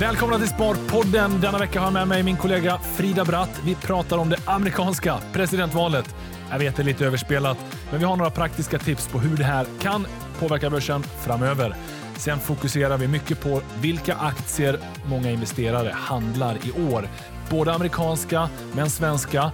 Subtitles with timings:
[0.00, 1.40] Välkomna till Sparpodden.
[1.40, 3.60] Denna vecka har jag med mig min kollega Frida Bratt.
[3.64, 6.14] Vi pratar om det amerikanska presidentvalet.
[6.50, 7.58] Jag vet det är lite överspelat,
[7.90, 10.06] men vi har några praktiska tips på hur det här kan
[10.38, 11.74] påverka börsen framöver.
[12.16, 17.08] Sen fokuserar vi mycket på vilka aktier många investerare handlar i år.
[17.50, 19.52] Både amerikanska, men svenska.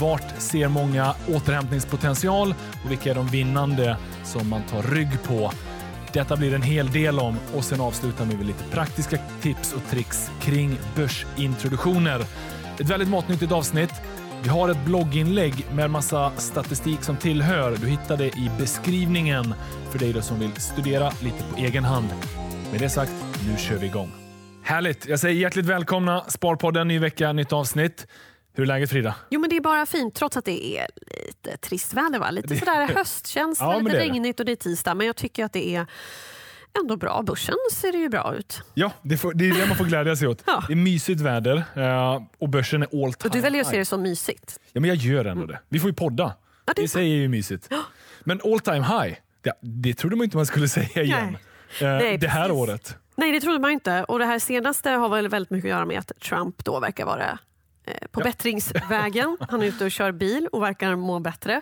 [0.00, 2.54] Vart ser många återhämtningspotential
[2.84, 5.52] och vilka är de vinnande som man tar rygg på?
[6.16, 9.90] Detta blir en hel del om och sen avslutar vi med lite praktiska tips och
[9.90, 12.20] tricks kring börsintroduktioner.
[12.80, 13.90] Ett väldigt matnyttigt avsnitt.
[14.42, 17.76] Vi har ett blogginlägg med massa statistik som tillhör.
[17.80, 19.54] Du hittar det i beskrivningen
[19.90, 22.08] för dig som vill studera lite på egen hand.
[22.72, 23.12] Med det sagt,
[23.46, 24.10] nu kör vi igång.
[24.62, 25.06] Härligt!
[25.06, 28.06] Jag säger hjärtligt välkomna Sparpodden, ny vecka, nytt avsnitt.
[28.56, 29.14] Hur är läget Frida?
[29.30, 30.86] Jo men det är bara fint trots att det är
[31.26, 32.18] lite trist väder.
[32.18, 32.30] Va?
[32.30, 34.94] Lite sådär höstkänsla, Ja, lite regnigt och det är tisdag.
[34.94, 35.86] Men jag tycker att det är
[36.78, 37.22] ändå bra.
[37.22, 38.62] Börsen ser det ju bra ut.
[38.74, 40.42] Ja, det, får, det är det man får glädja sig åt.
[40.46, 40.64] Ja.
[40.66, 43.78] Det är mysigt väder eh, och börsen är all time Och du väljer att se
[43.78, 44.60] det som mysigt.
[44.72, 45.60] Ja, men jag gör ändå det.
[45.68, 46.34] Vi får ju podda.
[46.66, 47.72] Ja, det det är ju mysigt.
[48.24, 51.36] Men all time high, det, det trodde man inte man skulle säga igen.
[51.80, 52.56] Eh, Nej, det här precis.
[52.56, 52.96] året.
[53.16, 54.04] Nej det trodde man inte.
[54.04, 57.04] Och det här senaste har väl väldigt mycket att göra med att Trump då verkar
[57.04, 57.38] vara
[58.10, 58.24] på Ja.
[58.24, 59.36] bättringsvägen.
[59.48, 61.60] Han är ute och kör bil och verkar må bättre.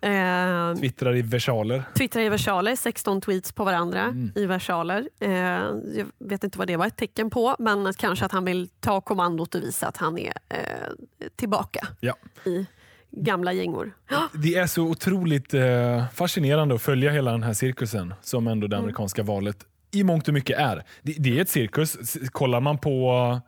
[0.00, 1.82] Eh, Twittrar i versaler.
[1.96, 4.32] Twittrar i versaler, 16 tweets på varandra Mm.
[4.34, 5.08] i versaler.
[5.20, 8.68] Eh, jag vet inte vad det var ett tecken på, men kanske att han vill
[8.80, 10.58] ta kommandot och visa att han är eh,
[11.36, 12.14] tillbaka Ja.
[12.44, 12.66] i
[13.10, 13.92] gamla gängor.
[14.34, 18.76] Det är så otroligt eh, fascinerande att följa hela den här cirkusen som ändå det
[18.78, 19.56] amerikanska valet
[19.90, 20.82] i mångt och mycket är.
[21.02, 22.16] Det, det är ett cirkus.
[22.32, 23.40] Kollar man på eh,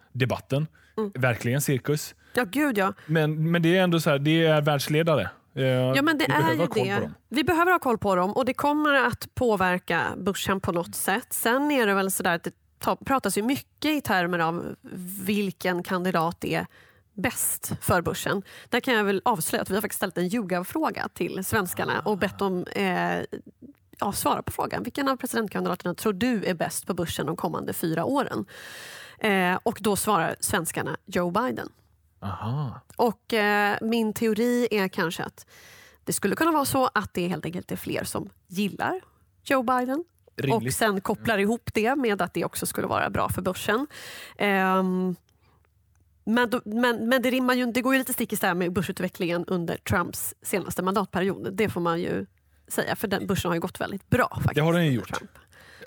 [1.05, 2.15] debatten, verkligen cirkus.
[2.35, 2.93] Ja, gud ja.
[3.07, 5.31] Men, men det är ändå så här, det är världsledare.
[5.55, 7.01] Eh, Ja men det vi behöver är ha ju koll på det.
[7.01, 7.15] dem.
[7.29, 11.27] Vi behöver ha koll på dem och det kommer att påverka börsen på något sätt.
[11.33, 14.77] Sen är det väl sådär att det ta- pratas ju mycket i termer av
[15.25, 16.67] vilken kandidat är
[17.15, 18.43] bäst för börsen.
[18.69, 22.19] Där kan jag väl avslöja att vi har faktiskt ställt en YouGov-fråga till svenskarna och
[22.19, 23.19] bett dem eh,
[24.01, 24.83] ja, svara på frågan.
[24.83, 28.45] Vilken av presidentkandidaterna tror du är bäst på börsen de kommande fyra åren?
[29.21, 31.69] Eh, och då svarar svenskarna Joe Biden.
[32.23, 32.81] Aha.
[32.97, 35.47] Och eh, min teori är kanske att
[36.05, 39.01] det skulle kunna vara så att det helt enkelt är fler som gillar
[39.45, 40.05] Joe Biden
[40.37, 40.77] och Rimligt.
[40.77, 43.87] sen kopplar ihop det med att det också skulle vara bra för börsen.
[44.39, 45.17] Ehm,
[46.25, 48.73] men, då, men, men det, rimmar ju, det går ju lite stick i stäv med
[48.73, 51.49] börsutvecklingen under Trumps senaste mandatperiod.
[51.53, 52.27] Det får man ju
[52.69, 54.29] säga, för den börsen har ju gått väldigt bra.
[54.35, 55.09] Faktiskt, Det har den ju gjort.
[55.09, 55.31] Trump.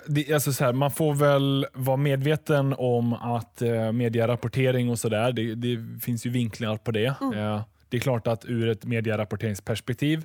[0.06, 5.32] Det, alltså så här, man får väl vara medveten om att eh, medierapportering och sådär,
[5.32, 7.14] det, det finns ju vinklar på det.
[7.20, 7.38] Mm.
[7.38, 10.24] Eh, det är klart att ur ett medierapporteringsperspektiv,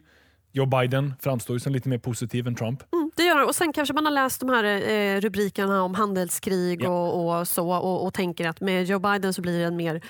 [0.51, 2.83] Joe Biden framstår ju som lite mer positiv än Trump.
[2.93, 3.45] Mm, det gör.
[3.47, 6.89] Och sen kanske man har läst de här eh, rubrikerna om handelskrig Ja.
[6.89, 10.01] och, och så och, och tänker att med Joe Biden så blir det en mer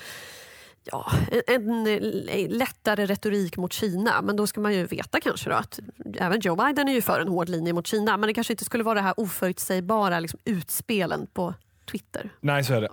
[0.91, 1.11] ja,
[1.47, 4.21] en, en eh, lättare retorik mot Kina.
[4.21, 5.79] Men då ska man ju veta kanske då att
[6.15, 8.17] även Joe Biden är ju för en hård linje mot Kina.
[8.17, 11.53] Men det kanske inte skulle vara det här oförutsägbara liksom, utspelen på
[11.91, 12.29] Twitter.
[12.41, 12.89] Nej, så är det.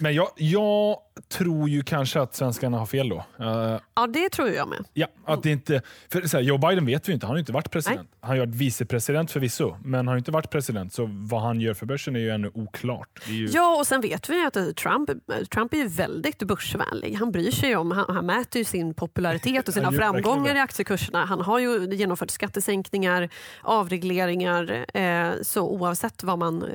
[0.00, 0.96] Men jag, jag
[1.28, 3.24] tror ju kanske att svenskarna har fel då.
[3.38, 4.84] Eh, Ja, det tror jag med.
[4.92, 7.52] ja, att det inte, för så här, Joe Biden vet vi inte, han har inte
[7.52, 8.08] varit president.
[8.20, 10.92] Han har varit vicepresident förvisso, men han har ju inte varit president.
[10.92, 13.08] Så vad han gör för börsen är ju ännu oklart.
[13.26, 15.10] Ju, Ja, och sen vet vi att eh, Trump,
[15.50, 17.14] Trump är ju väldigt börsvänlig.
[17.14, 21.24] Han bryr sig om, han, han mäter ju sin popularitet och sina framgångar i aktiekurserna.
[21.24, 23.28] Han har ju genomfört skattesänkningar,
[23.62, 26.68] avregleringar, eh, så oavsett vad man eh,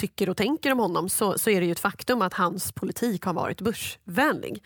[0.00, 3.24] tycker och tänker om honom så, så är det ju ett faktum att hans politik
[3.24, 4.64] har varit börsvänlig.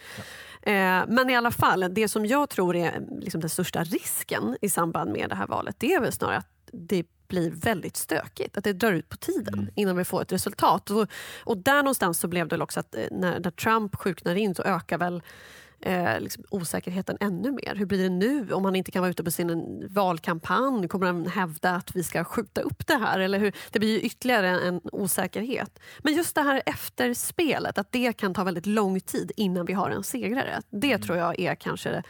[0.62, 4.70] Eh, men i alla fall, det som jag tror är liksom den största risken i
[4.70, 8.58] samband med det här valet, det är väl snarare att det blir väldigt stökigt.
[8.58, 10.90] Att det drar ut på tiden innan vi får ett resultat.
[10.90, 11.08] Och,
[11.44, 14.62] och där någonstans så blev det också att eh, när, när Trump sjuknar in så
[14.62, 15.22] ökar väl
[15.84, 17.74] eh, liksom osäkerheten ännu mer.
[17.74, 20.88] Hur blir det nu om han inte kan vara ute på sin valkampanj?
[20.88, 23.18] Kommer han hävda att vi ska skjuta upp det här?
[23.18, 23.52] Eller hur?
[23.70, 25.78] Det blir ju ytterligare en, osäkerhet.
[26.02, 29.90] Men just det här efterspelet, att det kan ta väldigt lång tid innan vi har
[29.90, 30.62] en segrare.
[30.70, 32.02] Det tror jag är kanske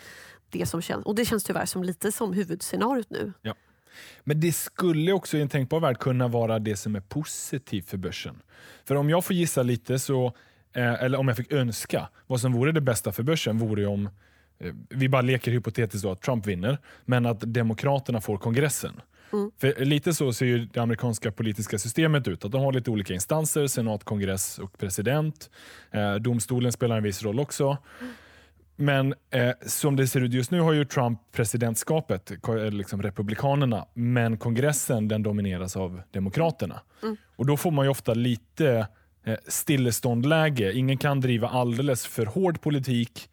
[0.50, 3.32] det som känns, och det känns tyvärr som lite som huvudscenariot nu.
[3.43, 3.55] Ja.
[4.25, 7.97] Men det skulle också i en tänkbar värld kunna vara det som är positivt för
[7.97, 8.43] börsen.
[8.85, 10.32] För om jag får gissa lite, så,
[10.82, 14.09] eller om jag fick önska, vad som vore det bästa för börsen vore ju om,
[14.59, 19.00] eh, vi bara leker hypotetiskt då att Trump vinner, men att Demokraterna får kongressen.
[19.59, 22.44] För lite så ser ju det amerikanska politiska systemet ut.
[22.44, 25.50] Att de har lite olika instanser, senat, kongress och president.
[25.91, 27.79] Eh, domstolen spelar en viss roll också.
[28.76, 33.87] Men eh, som det ser ut just nu har ju Trump presidentskapet, eh, liksom republikanerna,
[33.94, 36.81] men kongressen den domineras av demokraterna.
[37.37, 38.87] Och Då får man ju ofta lite eh,
[39.49, 40.73] stilleståndläge.
[40.73, 43.29] Ingen kan driva alldeles för hård politik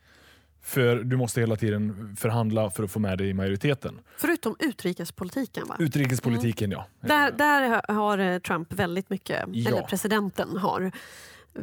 [0.64, 4.00] för du måste hela tiden förhandla för att få med dig i majoriteten.
[4.18, 5.76] Förutom utrikespolitiken va?
[5.80, 6.86] Utrikespolitiken ja.
[7.02, 9.70] Där, där har eh, Trump väldigt mycket, Ja.
[9.70, 10.92] eller presidenten har.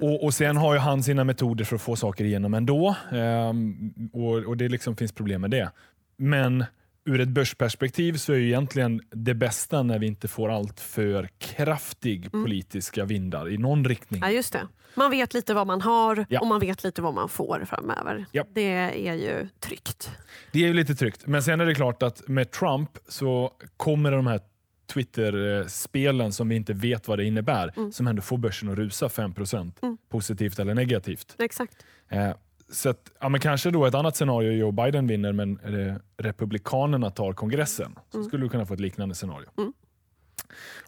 [0.00, 2.94] Och, och Sen har ju han sina metoder för att få saker igenom ändå.
[3.12, 5.70] Ehm, och, och Det liksom finns problem med det.
[6.16, 6.64] Men
[7.08, 11.28] ur ett börsperspektiv så är ju egentligen det bästa när vi inte får allt för
[11.38, 14.20] kraftig politiska vindar i någon riktning.
[14.24, 14.68] Ja, just det.
[14.94, 16.40] Man vet lite vad man har Ja.
[16.40, 18.26] och man vet lite vad man får framöver.
[18.32, 18.44] Ja.
[18.54, 18.72] Det
[19.08, 20.10] är ju tryggt.
[20.52, 21.26] Det är ju lite tryggt.
[21.26, 24.40] Men sen är det klart att med Trump så kommer de här
[24.92, 29.72] Twitter-spelen som vi inte vet vad det innebär, som ändå får börsen att rusa 5%
[30.10, 31.34] positivt eller negativt.
[31.38, 31.76] Exakt.
[32.08, 32.30] Eh,
[32.70, 35.58] så att, ja, men kanske då ett annat scenario Joe Biden vinner men
[36.18, 37.98] Republikanerna tar kongressen.
[38.12, 39.48] Så skulle du kunna få ett liknande scenario.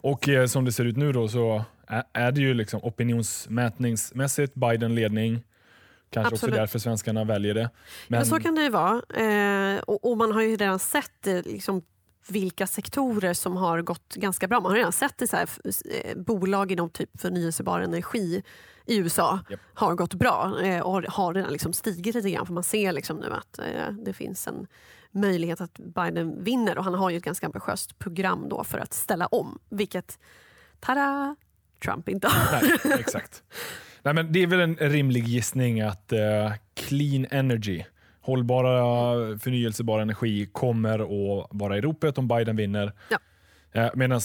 [0.01, 4.53] Och eh, som det ser ut nu då så är, är det ju liksom opinionsmätningsmässigt
[4.53, 5.43] Biden ledning.
[6.09, 6.53] Kanske Absolut.
[6.53, 7.69] också därför svenskarna väljer det.
[8.07, 9.01] Men, Men så kan det ju vara.
[9.75, 11.81] Eh, och, och man har ju redan sett eh, liksom,
[12.27, 14.59] vilka sektorer som har gått ganska bra.
[14.59, 18.43] Man har redan sett det så här, eh, bolag inom typ förnyelsebar energi
[18.85, 19.59] i USA Japp.
[19.73, 22.45] har gått bra eh, och har redan liksom stigit lite grann.
[22.45, 24.67] För man ser liksom nu att eh, det finns en
[25.11, 28.93] möjlighet att Biden vinner och han har ju ett ganska ambitiöst program då för att
[28.93, 29.59] ställa om.
[29.69, 30.19] Vilket,
[30.79, 31.35] tada,
[31.83, 32.61] Trump inte har.
[32.61, 33.43] Nej, exakt.
[34.03, 37.83] Nej, men det är väl en rimlig gissning att eh, clean energy,
[38.21, 42.93] hållbara förnyelsebar energi kommer att vara i ropet om Biden vinner.
[43.09, 43.17] Ja.
[43.95, 44.21] Medan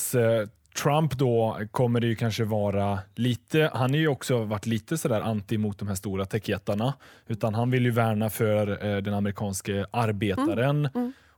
[0.77, 5.21] Trump då kommer det ju kanske vara lite, han har ju också varit lite sådär
[5.21, 6.95] anti mot de här stora techjättarna.
[7.27, 10.89] Utan han vill ju värna för eh, den amerikanske arbetaren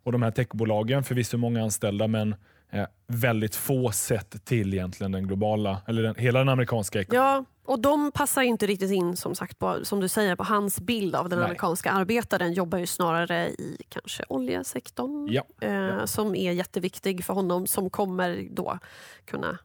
[0.02, 2.34] och de här techbolagen, förvisso många anställda men
[2.70, 7.24] eh, väldigt få sett till egentligen den globala, eller den, hela den amerikanska ekonomin.
[7.24, 10.80] Ja, och de passar inte riktigt in som sagt på, som du säger på hans
[10.80, 11.44] bild av den Nej.
[11.46, 12.52] amerikanska arbetaren.
[12.52, 16.06] Jobbar ju snarare i kanske oljesektorn Ja, eh, ja.
[16.06, 18.78] som är jätteviktig för honom som kommer då
[19.24, 19.58] kunna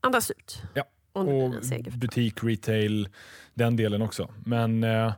[0.00, 0.62] andas ut.
[0.74, 1.54] Ja, och
[1.98, 3.08] butik, retail,
[3.54, 4.28] den delen också.
[4.44, 5.12] Men eh,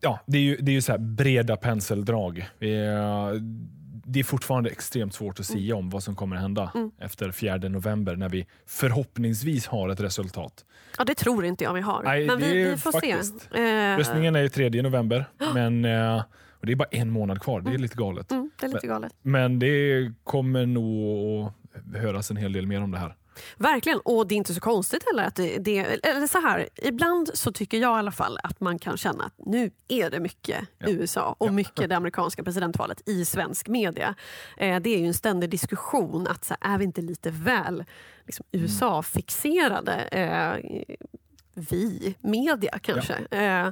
[0.00, 2.38] ja, det är ju, det är ju så breda penseldrag.
[2.58, 3.32] Eh,
[4.04, 6.90] det är fortfarande extremt svårt att sia om vad som kommer att hända Mm.
[6.98, 10.64] efter 4 november när vi förhoppningsvis har ett resultat.
[10.98, 12.02] Ja, det tror inte jag vi har.
[12.02, 13.58] Nej, Men vi, vi får faktiskt- se.
[13.92, 16.22] Eh, Röstningen är ju 3 november, men eh,
[16.60, 17.60] och det är bara en månad kvar.
[17.60, 18.30] Det är lite galet.
[18.32, 19.12] Mm, det är lite galet.
[19.22, 21.46] Men det kommer nog
[21.94, 23.16] att höras en hel del mer om det här.
[23.56, 25.24] Verkligen, och det är inte så konstigt heller.
[25.24, 28.78] Att det, det, eller så här, ibland så tycker jag i alla fall att man
[28.78, 30.88] kan känna att nu är det mycket Ja.
[30.88, 34.14] USA och mycket det amerikanska presidentvalet i svensk media.
[34.56, 37.84] Eh, det är ju en ständig diskussion att så här, är vi inte lite väl
[38.26, 39.94] liksom, USA-fixerade?
[39.94, 40.80] Eh,
[41.54, 43.14] vi, media kanske.
[43.14, 43.68] Eh,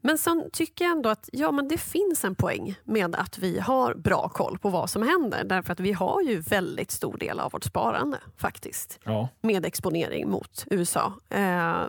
[0.00, 3.58] men sen tycker jag ändå att ja, men det finns en poäng med att vi
[3.58, 5.44] har bra koll på vad som händer.
[5.44, 10.30] Därför att vi har ju väldigt stor del av vårt sparande faktiskt Ja, med exponering
[10.30, 11.12] mot USA.
[11.28, 11.82] Eh,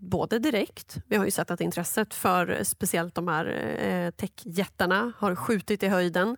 [0.00, 3.46] både direkt, vi har ju sett att intresset för eh, speciellt de här
[3.80, 6.36] eh, techjättarna har skjutit i höjden,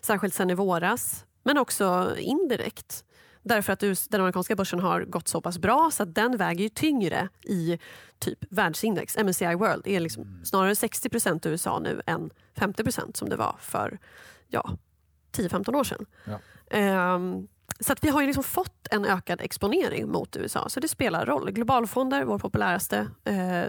[0.00, 1.24] särskilt sen i våras.
[1.42, 3.04] Men också indirekt.
[3.42, 7.28] Därför att den amerikanska börsen har gått så pass bra så att den väger tyngre
[7.42, 7.78] i
[8.18, 9.16] typ världsindex.
[9.16, 13.98] MSCI World är liksom snarare 60% USA nu än 50% som det var för
[14.48, 14.70] ja,
[15.32, 16.06] 10-15 år sedan.
[16.24, 16.38] Ja.
[16.70, 17.48] Ehm,
[17.80, 21.26] så att vi har ju liksom fått en ökad exponering mot USA, så det spelar
[21.26, 21.50] roll.
[21.50, 23.64] Globalfonder, vår populäraste eh,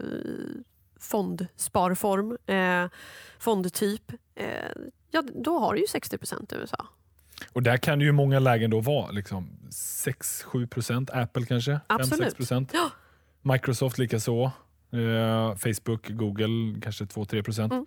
[1.00, 2.90] fondsparform, eh,
[3.40, 4.48] fondtyp, eh,
[5.12, 6.18] ja, då har du ju 60
[6.52, 6.88] i USA.
[7.54, 11.10] Och där kan det ju många lägen då vara liksom 6-7 procent.
[11.10, 11.80] Apple kanske?
[11.88, 12.34] Absolut.
[12.34, 12.72] 5-6 procent.
[12.74, 12.90] Ja.
[13.42, 14.52] Microsoft likaså.
[14.94, 17.74] Eh, Facebook, Google kanske 2-3 procent.
[17.74, 17.86] Mm.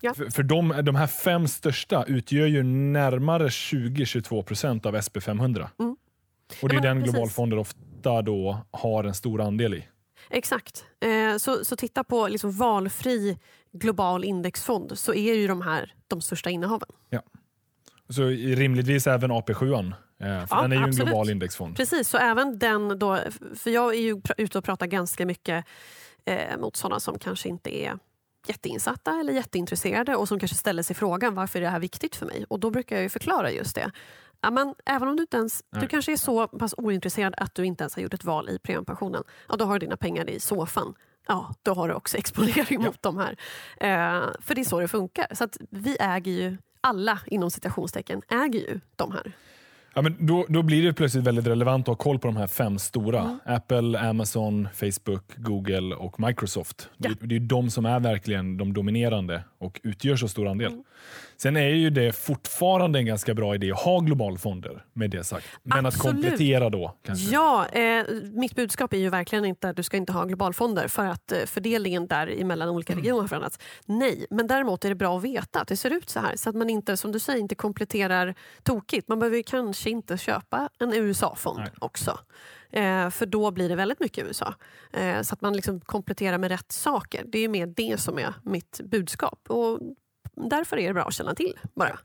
[0.00, 0.14] Ja.
[0.14, 5.68] För, för de, de här fem största utgör ju närmare 20-22 procent av SP500.
[5.78, 5.96] Mm.
[6.62, 9.88] Och det Ja, är men den globalfonder ofta då har en stor andel i.
[10.30, 10.84] Exakt.
[11.00, 13.38] Eh, så, så titta på liksom valfri
[13.72, 16.88] global indexfond så är ju de här de största innehaven.
[18.08, 19.92] Så rimligtvis även AP7.
[20.20, 21.00] Eh, för Ja, den är ju absolut.
[21.00, 21.76] en global indexfond.
[21.76, 23.18] Precis, så även den då,
[23.54, 25.64] för jag är ju ute och pratar ganska mycket
[26.24, 27.98] eh, mot sådana som kanske inte är
[28.48, 32.26] jätteinsatta eller jätteintresserade och som kanske ställer sig frågan varför är det här viktigt för
[32.26, 32.44] mig?
[32.48, 33.90] Och då brukar jag ju förklara just det.
[34.40, 37.64] Ja, men även om du inte ens, du kanske är så pass ointresserad att du
[37.64, 40.40] inte ens har gjort ett val i premiepensionen, ja, då har du dina pengar i
[40.40, 40.94] soffan.
[41.28, 43.36] Ja, då har du också exponering mot de här.
[43.80, 45.26] Eh, för det är så det funkar.
[45.34, 46.56] Så vi äger ju,
[46.86, 49.32] alla inom citationstecken äger ju de här.
[49.94, 52.46] Ja, men då, då blir det plötsligt väldigt relevant att ha koll på de här
[52.46, 53.20] fem stora.
[53.20, 53.38] Mm.
[53.44, 56.88] Apple, Amazon, Facebook, Google och Microsoft.
[56.96, 57.10] Ja.
[57.20, 60.72] Det, det är de som är verkligen de dominerande och utgör så stor andel.
[60.72, 60.84] Mm.
[61.38, 65.46] Sen är ju det fortfarande en ganska bra idé att ha globalfonder med det sagt.
[65.62, 65.94] Men Absolut.
[66.06, 67.34] att komplettera då kanske.
[67.34, 71.06] Ja, eh, mitt budskap är ju verkligen inte att du ska inte ha globalfonder för
[71.06, 73.02] att eh, fördelningen där mellan olika Mm.
[73.02, 73.58] regioner har förändrats.
[73.84, 76.50] Nej, men däremot är det bra att veta att det ser ut så här så
[76.50, 79.08] att man inte, som du säger, inte kompletterar tokigt.
[79.08, 82.18] Man behöver ju kanske inte köpa en USA-fond också.
[82.70, 84.54] Eh, för då blir det väldigt mycket USA.
[84.92, 87.24] Eh, så att man liksom kompletterar med rätt saker.
[87.26, 89.40] Det är mer det som är mitt budskap.
[89.48, 89.80] Och
[90.36, 91.98] därför är det bra att känna till bara.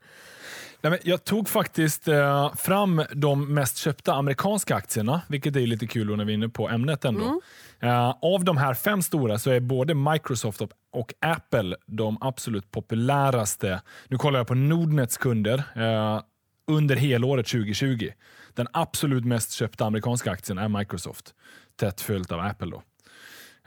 [0.83, 5.87] Nej, men jag tog faktiskt eh, fram de mest köpta amerikanska aktierna, vilket är lite
[5.87, 7.25] kul när vi är inne på ämnet ändå.
[7.25, 7.39] Mm.
[7.79, 12.71] Eh, av de här fem stora så är både Microsoft och, och Apple de absolut
[12.71, 13.81] populäraste.
[14.07, 16.21] Nu kollar jag på Nordnets kunder eh,
[16.67, 18.09] under helåret 2020.
[18.53, 21.33] Den absolut mest köpta amerikanska aktien är Microsoft,
[21.75, 22.71] tätt följt av Apple.
[22.71, 22.83] Då.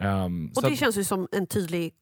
[0.04, 1.94] Ehm, Och det att- känns ju som en tydlig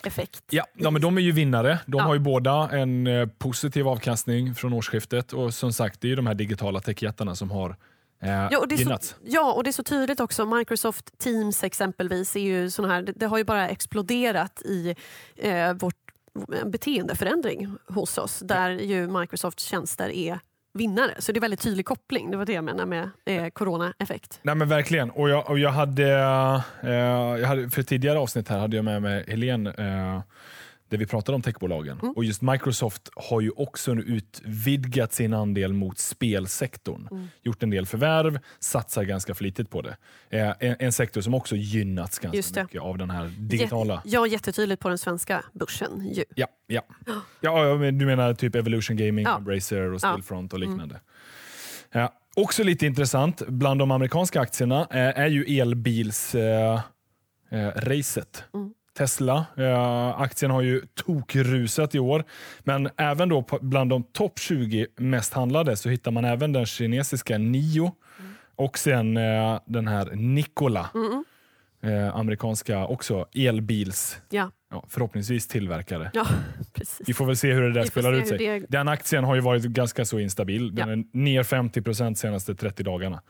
[0.00, 0.42] corona-effekt.
[0.50, 1.78] Ja, ja, men de är ju vinnare.
[1.86, 2.04] De Ja.
[2.04, 6.16] har ju båda en eh, positiv avkastning från årsskiftet och som sagt, det är ju
[6.16, 7.76] de här digitala techjättarna som har
[8.22, 9.08] eh, Ja och, det är gynnats.
[9.08, 10.46] så, ja, och det är så tydligt också.
[10.46, 14.94] Microsoft Teams exempelvis, är ju sån här, det, det har ju bara exploderat i
[15.36, 15.94] eh, vårt
[16.62, 20.40] en beteendeförändring hos oss där ju Microsofts tjänster är
[20.74, 21.14] vinnare.
[21.18, 22.30] Så det är väldigt tydlig koppling.
[22.30, 24.40] Det var det jag menade med eh, corona-effekt.
[24.42, 25.10] Nej men verkligen.
[25.10, 26.12] Och jag, och jag, hade,
[26.82, 26.90] eh,
[27.40, 30.20] jag hade, för tidigare avsnitt här hade jag med mig Helene eh,
[30.92, 31.98] där vi pratade om techbolagen.
[32.02, 32.12] Mm.
[32.16, 37.08] Och just Microsoft har ju också utvidgat sin andel mot spelsektorn.
[37.10, 37.28] Mm.
[37.42, 39.96] Gjort en del förvärv, satsar ganska flitigt på det.
[40.30, 44.26] Eh, en, en sektor som också gynnats ganska mycket av den här digitala Jät- Ja,
[44.26, 46.08] jättetydligt på den svenska börsen.
[46.14, 46.24] Ju.
[46.34, 46.82] Ja, ja.
[47.40, 49.36] ja ja, men du menar typ Evolution Gaming, Ja.
[49.36, 50.08] Embracer och Ja.
[50.08, 50.20] Mm.
[50.22, 51.00] Stillfront och liknande.
[51.92, 56.84] Ja, också lite intressant bland de amerikanska aktierna är, är ju elbilsracet.
[57.50, 58.44] Eh, racet.
[58.54, 58.74] Mm.
[58.98, 62.24] Tesla, eh, aktien har ju tokrusat i år.
[62.60, 66.66] Men även då på, bland de topp 20 mest handlade så hittar man även den
[66.66, 68.32] kinesiska Nio Mm.
[68.56, 70.90] och sen eh, den här Nikola.
[71.84, 76.10] Eh, amerikanska också elbils, Ja, ja, förhoppningsvis tillverkare.
[76.14, 76.26] ja.
[77.06, 78.38] Vi får väl se hur det där spelar ut sig.
[78.38, 80.74] det- Den aktien har ju varit ganska så instabil.
[80.74, 80.94] Den Ja.
[80.94, 83.22] är ner 50 procent senaste 30 dagarna.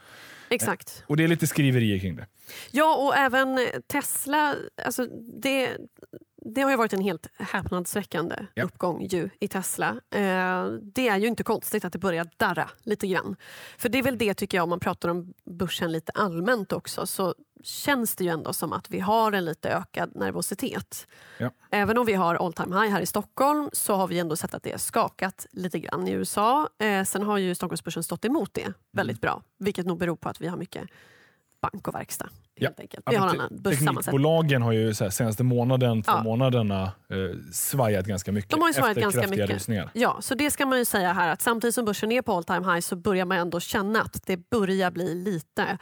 [0.54, 1.04] Exakt.
[1.06, 2.26] Och det är lite skriverier kring det.
[2.70, 4.54] Ja, och även Tesla.
[4.84, 5.06] Alltså
[5.42, 5.76] det,
[6.44, 8.64] det har ju varit en helt häpnadsväckande Ja.
[8.64, 9.88] uppgång ju i Tesla.
[10.10, 13.36] Eh, det är ju inte konstigt att det börjar darra lite grann.
[13.78, 17.06] För det är väl det tycker jag, om man pratar om börsen lite allmänt också,
[17.06, 17.34] så
[17.64, 21.06] känns det ju ändå som att vi har en lite ökad nervositet.
[21.38, 21.50] Ja.
[21.70, 24.54] Även om vi har all time high här i Stockholm så har vi ändå sett
[24.54, 26.68] att det har skakat lite grann i USA.
[26.78, 30.40] Eh, sen har ju Stockholmsbörsen stått emot det väldigt bra, vilket nog beror på att
[30.40, 30.84] vi har mycket
[31.62, 32.28] bank och verkstad.
[32.60, 33.04] Helt enkelt.
[33.10, 33.62] Vi har en annan.
[33.62, 36.22] Teknikbolagen har ju så här, senaste månaden, två Ja.
[36.22, 38.50] månaderna eh, svajat ganska mycket.
[38.50, 39.50] De har ju svajat efter ganska mycket.
[39.50, 39.90] rusningar.
[39.94, 42.44] Ja, så det ska man ju säga här att samtidigt som börsen är på all
[42.44, 45.78] time high så börjar man ändå känna att det börjar bli lite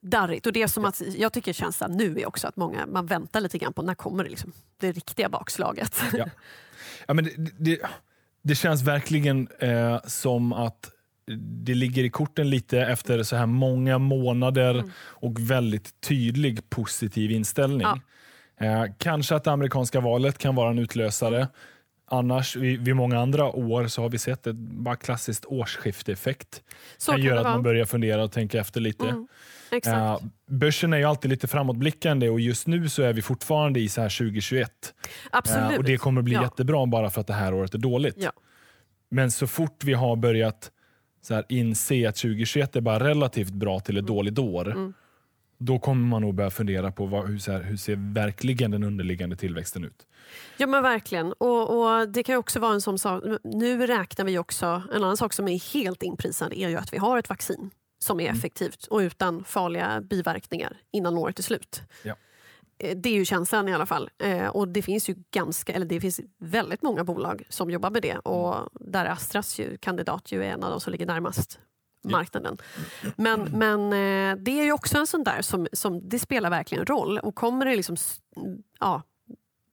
[0.00, 0.46] darrigt.
[0.46, 3.58] Och det som att, jag tycker känslan nu är också att många, man väntar lite
[3.58, 6.02] grann på när kommer det, liksom, det riktiga bakslaget.
[6.12, 6.26] Ja.
[7.06, 7.80] Ja, men det, det,
[8.42, 10.90] det känns verkligen eh, som att
[11.64, 14.90] det ligger i korten lite efter så här många månader Mm.
[14.96, 17.86] och väldigt tydlig positiv inställning.
[18.58, 18.66] Ja.
[18.66, 21.48] Eh, kanske att det amerikanska valet kan vara en utlösare.
[22.10, 26.62] Annars, vid, många andra år så har vi sett ett bara klassiskt årsskifteeffekt.
[26.98, 29.08] Så det att man börjar fundera och tänka efter lite.
[29.08, 29.26] Mm.
[29.86, 30.18] Eh,
[30.50, 34.00] börsen är ju alltid lite framåtblickande och just nu så är vi fortfarande i så
[34.00, 34.94] här 2021.
[35.32, 35.72] Absolut.
[35.72, 36.42] Eh, och det kommer bli Ja.
[36.42, 38.16] jättebra bara för att det här året är dåligt.
[38.18, 38.32] Ja.
[39.10, 40.70] Men så fort vi har börjat
[41.22, 44.92] så här, inse att 2021 är bara relativt bra till ett dåligt år, Mm.
[45.58, 48.84] då kommer man nog börja fundera på vad, hur, så här, hur ser verkligen den
[48.84, 50.06] underliggande tillväxten ut.
[50.56, 51.32] Ja men verkligen.
[51.32, 53.22] Och, och Det kan också vara en sån sak.
[53.44, 56.98] Nu räknar vi också, en annan sak som är helt inprisad är ju att vi
[56.98, 61.82] har ett vaccin som är effektivt och utan farliga biverkningar innan året är slut.
[62.04, 62.14] Ja.
[62.82, 64.10] Eh, Det är ju känslan i alla fall.
[64.18, 68.02] Eh, och det finns ju ganska, eller det finns väldigt många bolag som jobbar med
[68.02, 71.60] det och där Astras ju, kandidat ju är en av de som ligger närmast
[72.04, 72.58] marknaden.
[73.16, 76.86] Men, men eh, det är ju också en sån där som, som det spelar verkligen
[76.86, 77.18] roll.
[77.18, 77.96] Och kommer det liksom
[78.80, 79.02] ja,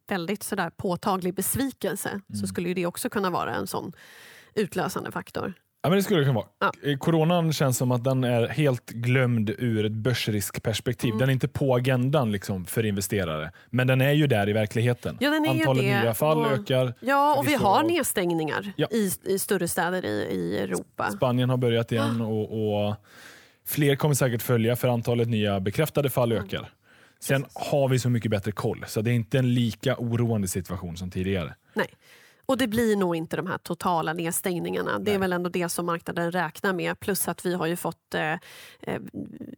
[0.08, 3.92] väldigt sådär påtaglig besvikelse så skulle ju det också kunna vara en sån
[4.56, 5.54] utlösande faktor.
[5.82, 6.48] Ja, men det skulle det kunna vara.
[6.60, 6.72] Ja.
[6.84, 11.08] Eh, Coronan känns som att den är helt glömd ur ett börsriskperspektiv.
[11.10, 11.20] Mm.
[11.20, 15.18] Den är inte på agendan liksom, för investerare, men den är ju där i verkligheten.
[15.20, 16.94] Ja, Antalet nya fall och- ökar.
[17.00, 17.66] Ja, och vi Förvisso.
[17.66, 18.88] har nedstängningar Ja.
[18.92, 21.12] i, i större städer i, i Europa.
[21.12, 22.96] Spanien har börjat igen och, och
[23.68, 26.44] fler kommer säkert följa för antalet nya bekräftade fall Mm.
[26.44, 26.70] ökar.
[27.22, 30.98] Sen har vi så mycket bättre koll, så det är inte en lika oroande situation
[30.98, 31.54] som tidigare.
[31.74, 31.88] Nej.
[32.50, 35.00] Och det blir nog inte de här totala nedstängningarna.
[35.00, 35.20] Det är Nej.
[35.20, 37.00] väl ändå det som marknaden räknar med.
[37.00, 38.34] Plus att vi har ju fått eh,
[38.80, 39.02] eh,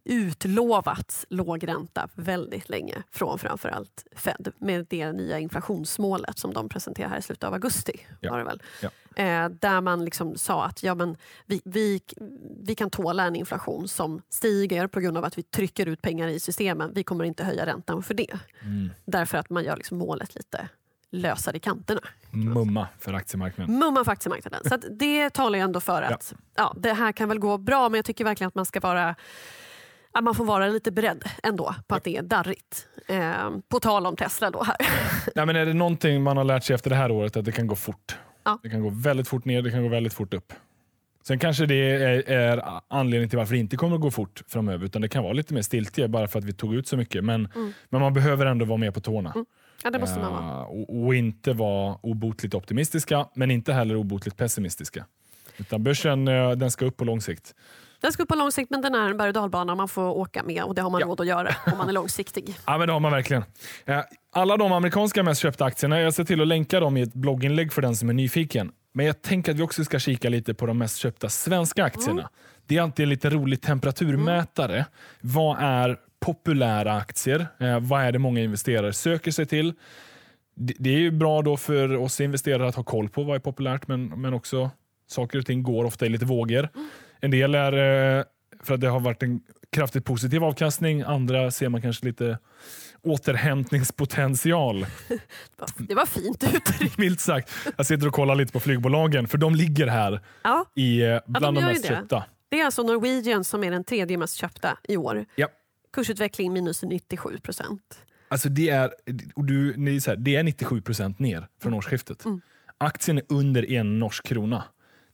[0.04, 7.10] utlovat låg ränta väldigt länge från framförallt Fed med det nya inflationsmålet som de presenterade
[7.10, 8.00] här i slutet av augusti.
[8.20, 8.30] Ja.
[8.30, 8.62] Var det väl?
[8.82, 8.90] Ja.
[9.22, 12.00] Eh, där man liksom sa att ja, men vi, vi,
[12.60, 16.28] vi kan tåla en inflation som stiger på grund av att vi trycker ut pengar
[16.28, 16.92] i systemen.
[16.94, 18.38] Vi kommer inte höja räntan för det.
[18.62, 18.90] Mm.
[19.04, 20.68] Därför att man gör liksom målet lite
[21.12, 22.00] lösare i kanterna.
[22.30, 23.78] Mumma för aktiemarknaden.
[23.78, 24.60] Mumma för aktiemarknaden.
[24.68, 26.74] Så att det talar ju ändå för att ja.
[26.76, 29.14] det här kan väl gå bra men jag tycker verkligen att man ska vara
[30.14, 32.86] ja, man får vara lite beredd ändå på att det är darrigt.
[33.08, 34.76] Eh, på tal om Tesla då här.
[35.34, 37.52] Nej, men är det någonting man har lärt sig efter det här året att det
[37.52, 38.16] kan gå fort.
[38.44, 38.58] Ja.
[38.62, 40.52] Det kan gå väldigt fort ner, det kan gå väldigt fort upp.
[41.26, 44.84] Sen kanske det är, är anledningen till varför det inte kommer att gå fort framöver,
[44.86, 47.24] utan det kan vara lite mer stiltje bara för att vi tog ut så mycket.
[47.24, 47.72] Men, Mm.
[47.88, 49.34] men man behöver ändå vara med på tårna.
[49.84, 50.60] Ja, det måste man vara.
[50.60, 55.06] Eh, och, och inte vara obotligt optimistiska, men inte heller obotligt pessimistiska.
[55.56, 57.54] Utan börsen eh, den ska upp på lång sikt.
[58.00, 60.02] Den ska upp på lång sikt men den är en berg och dalbana man får
[60.02, 61.06] åka med och det har man Ja.
[61.06, 62.54] råd att göra om man är långsiktig.
[62.66, 63.44] Ja, men det har man verkligen.
[63.84, 64.00] Eh,
[64.32, 67.72] Alla de amerikanska mest köpta aktierna, jag ser till att länka dem i ett blogginlägg
[67.72, 68.72] för den som är nyfiken.
[68.94, 72.28] Men jag tänker att vi också ska kika lite på de mest köpta svenska aktierna.
[72.66, 74.86] Det är alltid en lite rolig temperaturmätare.
[75.20, 77.46] Vad är populära aktier?
[77.60, 79.72] Eh, vad är det många investerare söker sig till?
[80.54, 83.40] Det, det är ju bra då för oss investerare att ha koll på vad är
[83.40, 84.70] populärt, men, men också
[85.06, 86.68] saker och ting går ofta i lite vågor.
[87.20, 87.72] En del är
[88.18, 88.24] eh,
[88.62, 89.40] för att det har varit en
[89.72, 92.38] kraftigt positiv avkastning, andra ser man kanske lite
[93.02, 94.86] återhämtningspotential.
[95.78, 96.98] Det var fint uttryckt.
[96.98, 97.50] Milt sagt.
[97.76, 101.56] Jag sitter och kollar lite på flygbolagen, för de ligger här Ja, i, eh, bland
[101.56, 101.88] de ju mest det.
[101.88, 102.24] köpta.
[102.48, 105.24] det är alltså Norwegian som är den tredje mest köpta i år.
[105.34, 105.48] Ja.
[105.92, 107.98] Kursutveckling minus 97 procent.
[108.28, 108.90] Alltså det, är,
[109.34, 112.24] och du, det, är så här, det är 97 procent ner från årsskiftet.
[112.24, 112.40] Mm.
[112.78, 114.64] Aktien är under en norsk krona.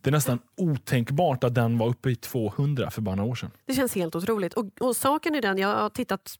[0.00, 3.50] Det är nästan otänkbart att den var uppe i 200 för bara några år sedan.
[3.66, 4.54] Det känns helt otroligt.
[4.54, 6.34] Och, och saken är den, jag har tittat,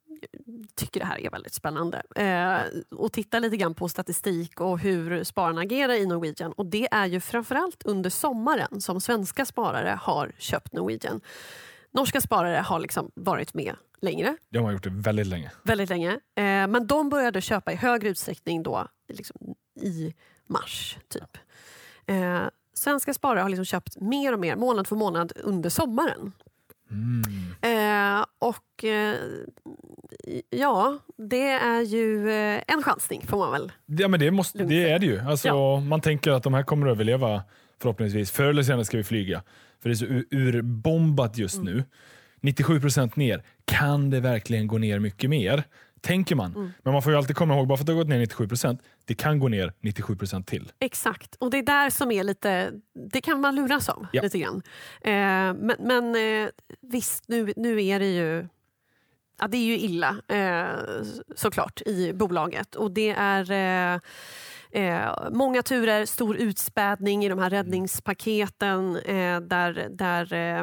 [0.75, 2.59] tycker det här är väldigt spännande, eh,
[2.99, 6.53] och tittar lite grann på statistik och hur spararna agerar i Norwegian.
[6.53, 11.21] Och det är ju framförallt under sommaren som svenska sparare har köpt Norwegian.
[11.91, 15.51] Norska sparare har liksom varit med längre, Det har gjort det väldigt länge.
[15.63, 16.11] väldigt länge.
[16.13, 20.15] Eh, men de började köpa i högre utsträckning då liksom, i
[20.47, 20.99] mars.
[21.09, 21.39] typ.
[22.07, 22.41] Eh,
[22.75, 26.33] svenska sparare har liksom köpt mer och mer månad för månad under sommaren.
[27.61, 29.15] Eh, och eh,
[30.51, 33.73] ja, det är ju eh, en chansning får man väl.
[33.87, 35.21] Ja, men det, måste, det är det ju.
[35.21, 35.81] Alltså, Ja.
[35.81, 37.43] Man tänker att de här kommer att överleva
[37.83, 38.31] förhoppningsvis.
[38.31, 39.43] Förr eller senare ska vi flyga.
[39.83, 41.75] För det är så ur- urbombat just Mm.
[41.75, 41.85] nu.
[42.41, 43.43] 97 procent ner.
[43.65, 45.65] Kan det verkligen gå ner mycket mer?
[46.01, 46.55] Tänker man.
[46.57, 46.71] Mm.
[46.83, 48.49] Men man får ju alltid komma ihåg, bara för att det har gått ner 97
[48.49, 50.73] procent, det kan gå ner 97 procent till.
[50.79, 52.73] Exakt, och det är där som är lite,
[53.11, 54.23] det kan man luras av Ja.
[54.23, 54.63] lite grann.
[55.01, 55.11] Eh,
[55.61, 56.05] men men
[56.45, 56.49] eh,
[56.81, 58.49] visst, nu, nu är det ju
[59.41, 60.67] Ja, det är ju illa eh,
[61.37, 63.51] såklart i bolaget och det är
[63.95, 64.01] eh,
[64.71, 70.61] eh, många turer, stor utspädning i de här räddningspaketen eh, där, där eh,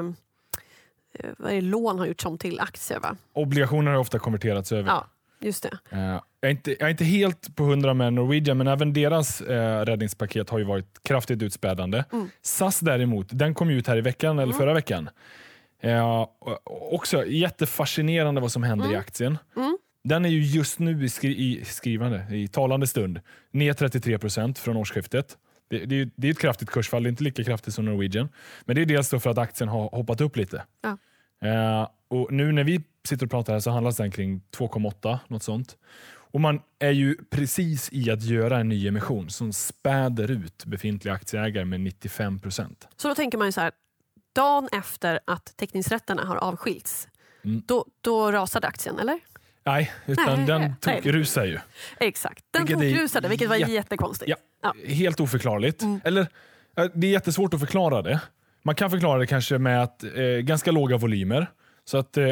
[1.13, 2.99] eh, vad är det, lån har gjorts om till aktier.
[2.99, 3.15] Va?
[3.33, 4.89] Obligationer har ofta konverterats över.
[4.89, 5.07] Ja,
[5.39, 5.77] just det.
[5.89, 5.99] Eh,
[6.39, 9.85] jag, är inte, jag är inte helt på hundra med Norwegian, men även deras eh,
[9.85, 12.03] räddningspaket har ju varit kraftigt utspädande.
[12.13, 12.29] Mm.
[12.41, 15.09] SAS däremot, den kom ut här i veckan, eller förra veckan.
[15.81, 16.27] Eh,
[16.65, 19.37] också jättefascinerande vad som händer i aktien.
[19.55, 19.77] Mm.
[20.05, 23.19] Den är ju just nu i, skri i skrivande, i talande stund,
[23.51, 25.37] ner 33 procent från årsskiftet.
[25.69, 28.29] Det, det, det är ett kraftigt kursfall, det är inte lika kraftigt som Norwegian.
[28.65, 30.63] Men det är dels för att aktien har hoppat upp lite.
[30.81, 30.97] Ja.
[31.49, 35.43] Eh, och nu när vi sitter och pratar här så handlas den kring 2,8, något
[35.43, 35.77] sånt.
[36.07, 41.13] Och man är ju precis i att göra en ny emission som späder ut befintliga
[41.13, 42.87] aktieägare med 95 procent.
[42.95, 43.71] Så då tänker man ju så här,
[44.35, 47.07] dagen efter att teckningsrätterna har avskilts,
[47.43, 47.63] Mm.
[47.65, 49.19] då, då rasade aktien, eller?
[49.65, 51.59] Nej, utan Nej, den tokrusar ju.
[51.99, 54.29] Exakt, den Vilket tokrusade, vilket var jätte- jättekonstigt.
[54.29, 54.73] Ja, Ja.
[54.93, 55.81] Helt oförklarligt.
[55.81, 56.01] Mm.
[56.03, 56.27] Eller,
[56.93, 58.19] det är jättesvårt att förklara det.
[58.63, 61.47] Man kan förklara det kanske med att eh, ganska låga volymer.
[61.85, 62.25] Så att eh,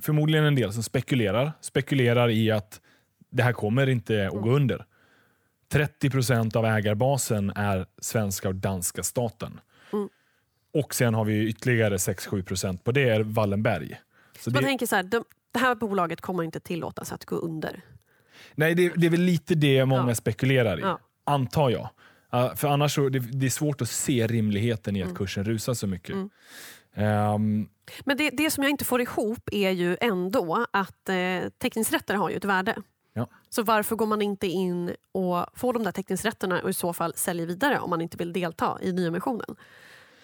[0.00, 2.80] förmodligen en del som spekulerar, spekulerar i att
[3.30, 4.84] det här kommer inte att gå under.
[5.72, 9.60] 30 procent av ägarbasen är svenska och danska staten.
[9.92, 10.08] Mm.
[10.72, 14.00] Och sen har vi ytterligare 6-7 procent på det är Wallenberg.
[14.40, 17.84] Så Man tänker så här, de, det här bolaget kommer inte tillåtas att gå under.
[18.54, 20.14] Nej, det, det är väl lite det många ja.
[20.14, 20.98] spekulerar i, ja.
[21.24, 21.88] antar jag.
[22.34, 25.16] Uh, för annars så, det, det, är svårt att se rimligheten i att mm.
[25.16, 26.14] kursen rusar så mycket.
[26.14, 26.30] Mm.
[27.34, 27.68] Um,
[28.04, 32.30] Men det, det som jag inte får ihop är ju ändå att eh, teckningsrätter har
[32.30, 32.76] ju ett värde.
[33.12, 33.28] Ja.
[33.48, 37.14] Så varför går man inte in och får de där teckningsrätterna och i så fall
[37.14, 39.56] säljer vidare om man inte vill delta i nyemissionen?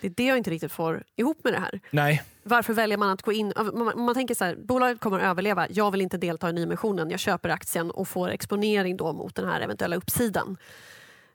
[0.00, 1.80] Det är det jag inte riktigt får ihop med det här.
[1.90, 2.22] Nej.
[2.42, 3.52] Varför väljer man att gå in...
[3.56, 7.10] Man, man tänker så här, bolaget kommer att överleva, jag vill inte delta i nyemissionen,
[7.10, 10.56] jag köper aktien och får exponering då mot den här eventuella uppsidan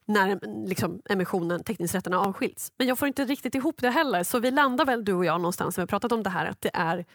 [0.05, 2.71] när liksom, emissionen, teckningsrätterna avskilts.
[2.77, 4.23] Men jag får inte riktigt ihop det heller.
[4.23, 6.61] Så vi landar väl du och jag någonstans, vi har pratat om det här, att
[6.61, 7.05] det är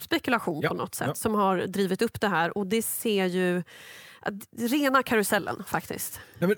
[0.00, 1.14] spekulation ja, på något sätt ja.
[1.14, 2.58] som har drivit upp det här.
[2.58, 3.62] Och det ser ju
[4.58, 6.20] Rena karusellen faktiskt.
[6.38, 6.48] Ja,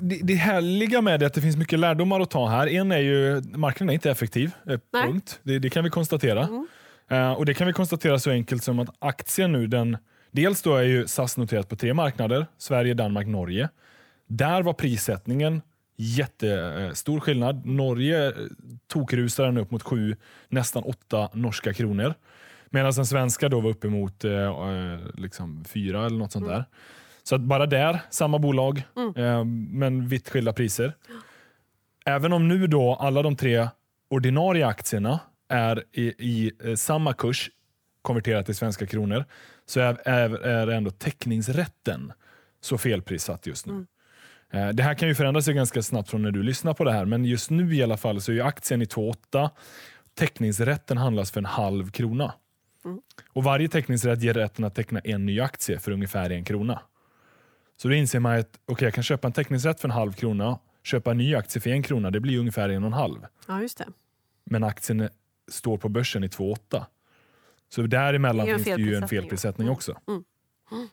[0.00, 2.66] det, det härliga med det är att det finns mycket lärdomar att ta här.
[2.66, 4.50] En är ju marknaden är inte effektiv.
[4.66, 5.40] Eh, punkt.
[5.42, 6.48] Det, det, kan vi konstatera.
[6.48, 6.66] Mm.
[7.12, 9.96] Uh, och Det kan vi konstatera så enkelt som att aktien nu, den,
[10.30, 13.68] dels då är ju SAS noterat på tre marknader, Sverige, Danmark, Norge.
[14.26, 15.62] Där var prissättningen
[15.96, 17.66] jättestor skillnad.
[17.66, 18.32] Norge
[18.86, 20.16] tokrusade den upp mot sju,
[20.48, 22.14] nästan åtta norska kronor.
[22.70, 26.56] Medan den svenska då var uppemot eh, liksom fyra eller något sånt mm.
[26.56, 26.64] där.
[27.24, 29.16] Så att bara där, samma bolag, mm.
[29.16, 29.44] eh,
[29.78, 30.96] men vitt skilda priser.
[32.06, 33.68] Även om nu då alla de tre
[34.10, 37.50] ordinarie aktierna är i, i eh, samma kurs
[38.02, 39.24] konverterat till svenska kronor
[39.66, 42.12] så är, är, är ändå täckningsrätten
[42.60, 43.72] så felprissatt just nu.
[43.72, 43.86] Mm.
[44.52, 46.92] Eh, det här kan ju förändra sig ganska snabbt från när du lyssnar på det
[46.92, 49.50] här, men just nu i alla fall så är aktien i 2,8.
[50.14, 52.34] Täckningsrätten handlas för en halv krona.
[52.84, 53.00] Mm.
[53.32, 56.82] Och Varje teckningsrätt ger rätten att teckna en ny aktie för ungefär en krona.
[57.76, 60.58] Så då inser man att okay, jag kan köpa en teckningsrätt för en halv krona,
[60.82, 63.26] köpa en ny aktie för en krona, det blir ungefär en och en halv.
[63.48, 63.86] Ja, just det.
[64.44, 65.08] Men aktien
[65.48, 66.84] står på börsen i 2,8.
[67.68, 69.76] Så däremellan det finns det ju en felprissättning mm.
[69.76, 70.00] också.
[70.08, 70.24] Mm.
[70.72, 70.88] Mm.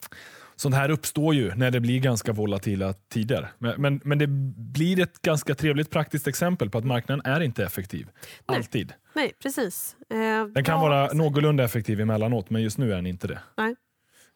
[0.56, 3.52] Sånt här uppstår ju när det blir ganska volatila tider.
[3.58, 4.28] Men, men, men, det
[4.74, 8.08] blir ett ganska trevligt praktiskt exempel på att marknaden är inte effektiv.
[8.48, 8.58] Nej.
[8.58, 8.94] Alltid.
[9.14, 9.96] Nej, precis.
[10.10, 13.40] Eh, den kan vara någorlunda effektiv emellanåt, men just nu är den inte det.
[13.58, 13.76] Nej.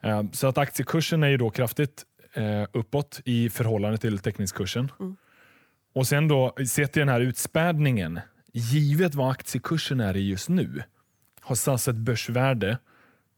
[0.04, 2.04] Eh, så att aktiekursen är ju då kraftigt
[2.36, 4.92] eh, uppåt i förhållande till teckningskursen.
[5.00, 5.16] Mm.
[5.94, 8.20] Och sen då, sett i den här utspädningen,
[8.54, 10.84] givet vad aktiekursen är i just nu,
[11.42, 12.78] har SAS ett börsvärde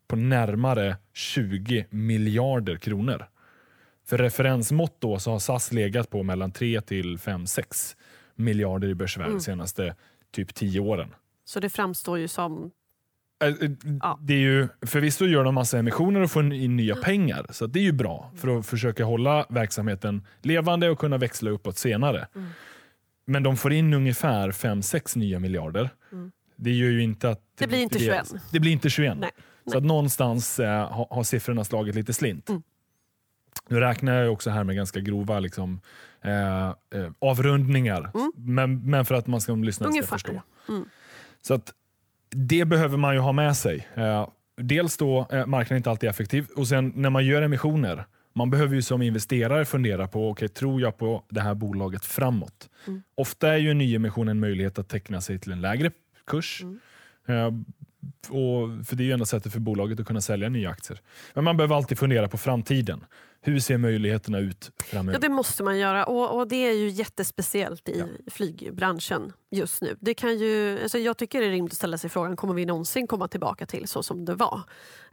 [0.08, 3.26] på närmare 20 miljarder kronor.
[4.06, 7.96] För referensmått då så har SAS legat på mellan 3 till 5-6
[8.36, 9.38] miljarder i börsvärde mm.
[9.38, 9.96] de senaste
[10.32, 11.16] typ 10 åren.
[11.46, 12.72] Så det framstår ju som
[14.02, 14.20] Ja.
[14.22, 17.80] Det är ju, förvisso gör de massa emissioner och får in nya pengar, så det
[17.80, 22.28] är ju bra för att försöka hålla verksamheten levande och kunna växla uppåt senare.
[22.36, 22.50] Mm.
[23.26, 25.90] Men de får in ungefär 5-6 nya miljarder.
[26.12, 26.32] Mm.
[26.56, 27.42] Det gör ju inte att...
[27.58, 28.34] Det blir inte 21.
[28.52, 29.18] Det blir inte 21.
[29.18, 29.32] Nej.
[29.72, 32.50] Så att någonstans eh, har, har siffrorna slagit lite slint.
[32.50, 32.64] Mm.
[33.70, 35.82] Nu räknar jag också här med ganska grova liksom,
[36.22, 36.74] eh, eh,
[37.20, 38.32] avrundningar, mm.
[38.36, 40.42] men, men för att man ska lyssna ska förstå.
[40.70, 40.86] Mm.
[41.42, 41.74] Så att
[42.38, 43.88] det behöver man ju ha med sig.
[43.96, 48.50] Eh, dels då är marknaden inte alltid effektiv och sen när man gör emissioner, man
[48.50, 52.70] behöver ju som investerare fundera på, okay, tror jag på det här bolaget framåt?
[52.88, 53.04] Mm.
[53.16, 55.92] Ofta är ju en nyemission en möjlighet att teckna sig till en lägre
[56.28, 56.64] kurs.
[56.64, 56.80] Mm.
[57.28, 57.48] Eh,
[58.30, 61.00] och, för Det är ju enda sättet för bolaget att kunna sälja nya aktier.
[61.34, 63.06] Men man behöver alltid fundera på framtiden.
[63.42, 65.14] Hur ser möjligheterna ut framöver?
[65.14, 68.06] Ja, det måste man göra och, och det är ju jättespeciellt i ja.
[68.32, 69.96] flygbranschen just nu.
[70.00, 72.66] Det kan ju, alltså jag tycker det är rimligt att ställa sig frågan, kommer vi
[72.66, 74.62] någonsin komma tillbaka till så som det var?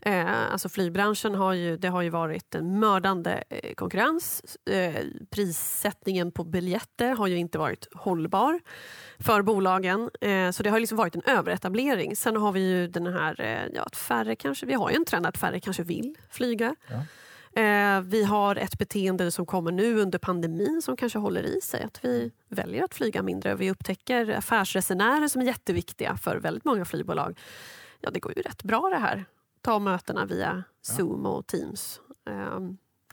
[0.00, 4.56] Eh, alltså flygbranschen har ju, det har ju varit en mördande eh, konkurrens.
[4.70, 8.60] Eh, prissättningen på biljetter har ju inte varit hållbar
[9.18, 10.10] för bolagen.
[10.20, 12.16] Eh, så det har liksom varit en överetablering.
[12.16, 15.04] Sen har vi ju den här, eh, ja, att färre kanske, vi har ju en
[15.04, 16.76] trend att färre kanske vill flyga.
[16.88, 17.02] Ja.
[17.56, 21.82] Eh, vi har ett beteende som kommer nu under pandemin som kanske håller i sig.
[21.82, 23.54] Att vi väljer att flyga mindre.
[23.54, 27.38] Vi upptäcker affärsresenärer som är jätteviktiga för väldigt många flygbolag.
[28.00, 29.24] Ja, det går ju rätt bra det här.
[29.60, 32.00] Ta mötena via Zoom och Teams.
[32.30, 32.58] Eh,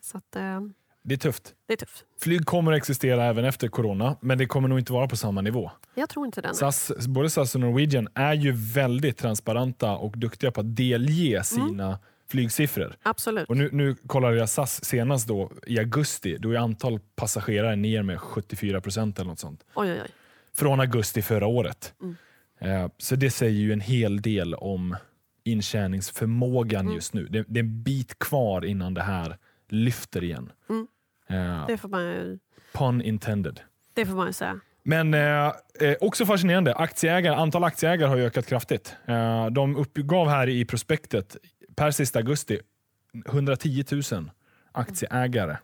[0.02, 0.62] så att, eh,
[1.04, 1.54] det är tufft.
[1.68, 2.06] Det är tufft.
[2.20, 5.42] Flyg kommer att existera även efter corona, men det kommer nog inte vara på samma
[5.42, 5.72] nivå.
[5.96, 6.54] Jag tror inte det.
[6.54, 11.88] SAS, både SAS och Norwegian är ju väldigt transparenta och duktiga på att delge sina
[11.88, 12.00] mm
[12.32, 12.96] flygsiffror.
[13.04, 13.50] Absolut.
[13.50, 16.38] Och nu, nu kollade jag SAS senast då, i augusti.
[16.38, 19.63] Då är antal passagerare ner med 74 procent eller något sånt.
[19.76, 20.10] Oj, oj, oj.
[20.54, 21.94] Från augusti förra året.
[22.02, 22.15] Mm.
[22.60, 24.96] Eh, så det säger ju en hel del om
[25.44, 26.96] intjäningsförmågan mm.
[26.96, 27.26] just nu.
[27.26, 29.38] Det, det, är en bit kvar innan det här
[29.70, 30.52] lyfter igen.
[30.70, 30.88] Mm.
[31.30, 32.39] Eh, det får man ju...
[32.74, 33.60] Pun intended.
[33.94, 34.60] Det får man ju säga.
[34.84, 35.46] Men eh,
[35.80, 38.96] eh, också fascinerande, aktieägare, antal aktieägare har ökat kraftigt.
[39.06, 41.38] Eh, de uppgav här i prospektet
[41.76, 42.60] per sista augusti
[43.26, 44.32] 110 000
[44.72, 45.58] aktieägare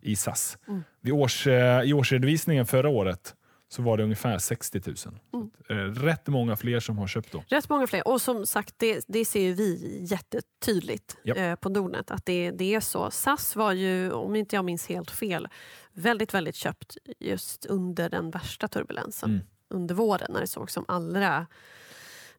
[0.00, 0.58] i SAS.
[0.68, 0.82] Mm.
[1.00, 3.34] Vid års, eh, I årsredovisningen förra året
[3.68, 4.96] så var det ungefär 60 000.
[4.96, 5.50] Så Mm.
[5.58, 7.44] att, eh, rätt många fler som har köpt då.
[7.48, 8.08] Rätt många fler.
[8.08, 11.36] Och som sagt, det, det ser vi jättetydligt Japp.
[11.38, 13.10] eh, på Nordnet att det, det är så.
[13.10, 15.48] SAS var ju, om inte jag minns helt fel,
[15.92, 19.30] väldigt, väldigt köpt just under den värsta turbulensen.
[19.30, 19.42] Mm.
[19.68, 21.46] Under våren när det såg som allra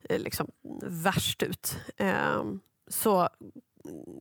[0.10, 0.48] eh, liksom,
[0.84, 1.78] värst ut.
[2.88, 3.30] Så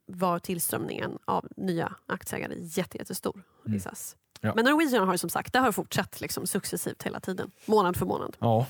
[0.07, 3.77] var tillströmningen av nya aktieägare jätte, jättestor Mm.
[3.77, 4.17] i SAS.
[4.41, 4.53] Ja.
[4.57, 7.51] Men Norwegian har som sagt det har fortsatt liksom successivt hela tiden.
[7.67, 8.37] Månad för månad.
[8.39, 8.67] Ja.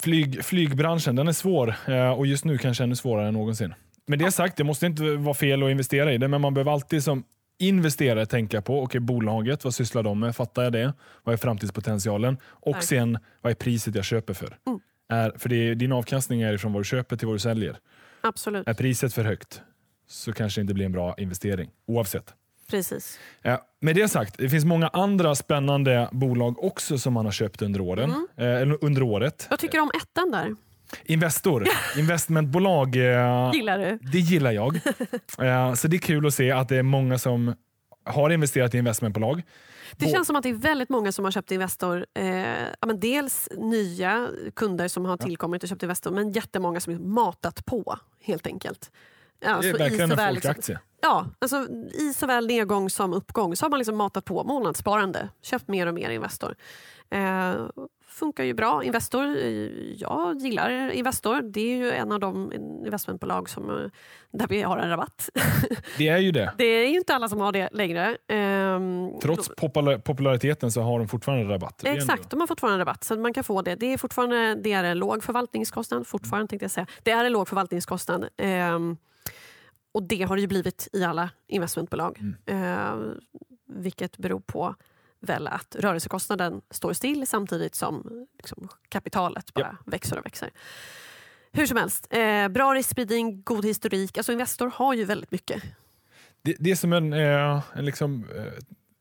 [0.00, 3.74] Flyg, flygbranschen den är svår eh, och just nu kanske ännu svårare än någonsin.
[4.06, 6.72] Med det sagt, det måste inte vara fel att investera i det, men man behöver
[6.72, 7.24] alltid som
[7.58, 10.36] investerare tänka på okay, bolaget, vad sysslar de med?
[10.36, 10.92] Fattar jag det?
[11.24, 12.36] Vad är framtidspotentialen?
[12.44, 13.14] Och Verkligen.
[13.14, 14.58] sen, vad är priset jag köper för?
[14.66, 14.80] Mm.
[15.08, 17.78] Är, för det din avkastning är från vad du köper till vad du säljer.
[18.20, 18.68] Absolut.
[18.68, 19.62] Är priset för högt
[20.08, 22.34] så kanske det inte blir en bra investering, oavsett.
[22.70, 23.18] Precis.
[23.42, 27.62] Ja, med det sagt, det finns många andra spännande bolag också som man har köpt
[27.62, 28.70] under, åren, Mm.
[28.72, 29.46] eh, under året.
[29.50, 30.54] Vad tycker du om ettan där?
[31.04, 31.66] Investor,
[31.98, 33.98] investmentbolag, eh, Gillar du?
[34.12, 34.76] det gillar jag.
[35.38, 37.54] Eh, så det är kul att se att det är många som
[38.04, 39.42] har investerat i investmentbolag.
[39.96, 42.06] Det känns som att det är väldigt många som har köpt Investor.
[42.14, 47.14] Eh, ja, men dels nya kunder som har tillkommit och köpt Investor men jättemånga som
[47.14, 48.90] matat på helt enkelt.
[49.38, 50.78] Det är Alltså, verkligen en såväl liksom- folkaktie.
[51.02, 55.28] Ja, alltså, I såväl nedgång som uppgång så har man liksom matat på månadssparande.
[55.42, 56.54] Köpt mer och mer Investor.
[57.10, 57.54] Eh,
[58.10, 58.84] funkar ju bra.
[58.84, 59.36] Investor,
[59.96, 61.42] jag gillar Investor.
[61.42, 63.90] Det är ju en av de investmentbolag som,
[64.30, 65.30] där vi har en rabatt.
[65.98, 66.54] Det är ju det.
[66.58, 68.16] Det är ju inte alla som har det längre.
[68.28, 71.84] Ehm, Trots popula- populariteten så har de fortfarande rabatt.
[71.84, 73.04] Exakt, de har fortfarande rabatt.
[73.04, 73.74] Så man kan få det.
[73.74, 76.06] Det är fortfarande det är en låg förvaltningskostnad.
[76.06, 76.86] Fortfarande tänkte jag säga.
[77.02, 78.28] Det är en låg förvaltningskostnad.
[78.36, 78.96] Ehm,
[79.92, 82.18] och det har det ju blivit i alla investmentbolag.
[82.20, 82.36] Mm.
[82.46, 83.14] Ehm,
[83.66, 84.74] vilket beror på
[85.20, 90.50] väl att rörelsekostnaden står still samtidigt som liksom, kapitalet bara växer och växer.
[91.52, 94.16] Hur som helst, eh, bra riskspridning, god historik.
[94.16, 95.62] Alltså Investor har ju väldigt mycket.
[96.42, 98.44] Det, det är som en, eh, en liksom, eh,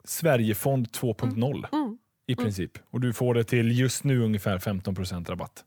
[0.03, 1.97] Sverigefond 2.0 Mm.
[2.27, 2.71] i princip.
[2.91, 5.65] Och du får det till just nu ungefär 15% rabatt.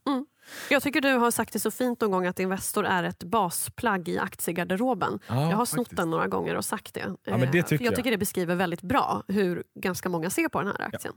[0.71, 4.09] Jag tycker du har sagt det så fint någon gång att Investor är ett basplagg
[4.09, 5.19] i aktiegarderoben.
[5.29, 5.97] Ja, jag har snott faktiskt.
[5.97, 7.05] den några gånger och sagt det.
[7.25, 7.97] Ja, men det Eh, tycker jag jag.
[7.97, 11.15] tycker det beskriver väldigt bra hur ganska många ser på den här aktien.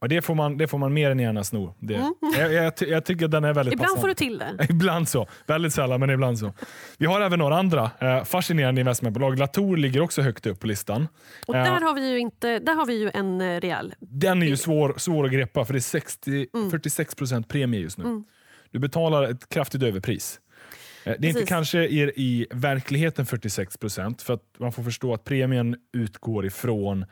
[0.00, 1.74] Och det, får man, det får man mer än gärna sno.
[1.78, 3.84] Det, jag, jag, ty- jag tycker den är väldigt Mm.
[3.84, 4.08] Ibland får passande.
[4.08, 4.72] du till det.
[4.74, 5.26] Ibland så.
[5.46, 6.52] Väldigt sällan, men ibland så.
[6.98, 9.38] Vi har även några andra eh, fascinerande investmentbolag.
[9.38, 11.08] Latour ligger också högt upp på listan.
[11.46, 11.58] Och Ja.
[11.64, 13.94] där, har vi ju inte, där har vi ju en eh, rejäl...
[14.00, 16.70] Den är ju svår, svår att greppa för det är 60, Mm.
[16.70, 18.22] 46% premie just nu.
[18.74, 20.40] Du betalar ett kraftigt överpris.
[21.04, 21.48] Eh, Det är inte Precis.
[21.48, 27.04] kanske i, i verkligheten 46% för att man får förstå att premien utgår ifrån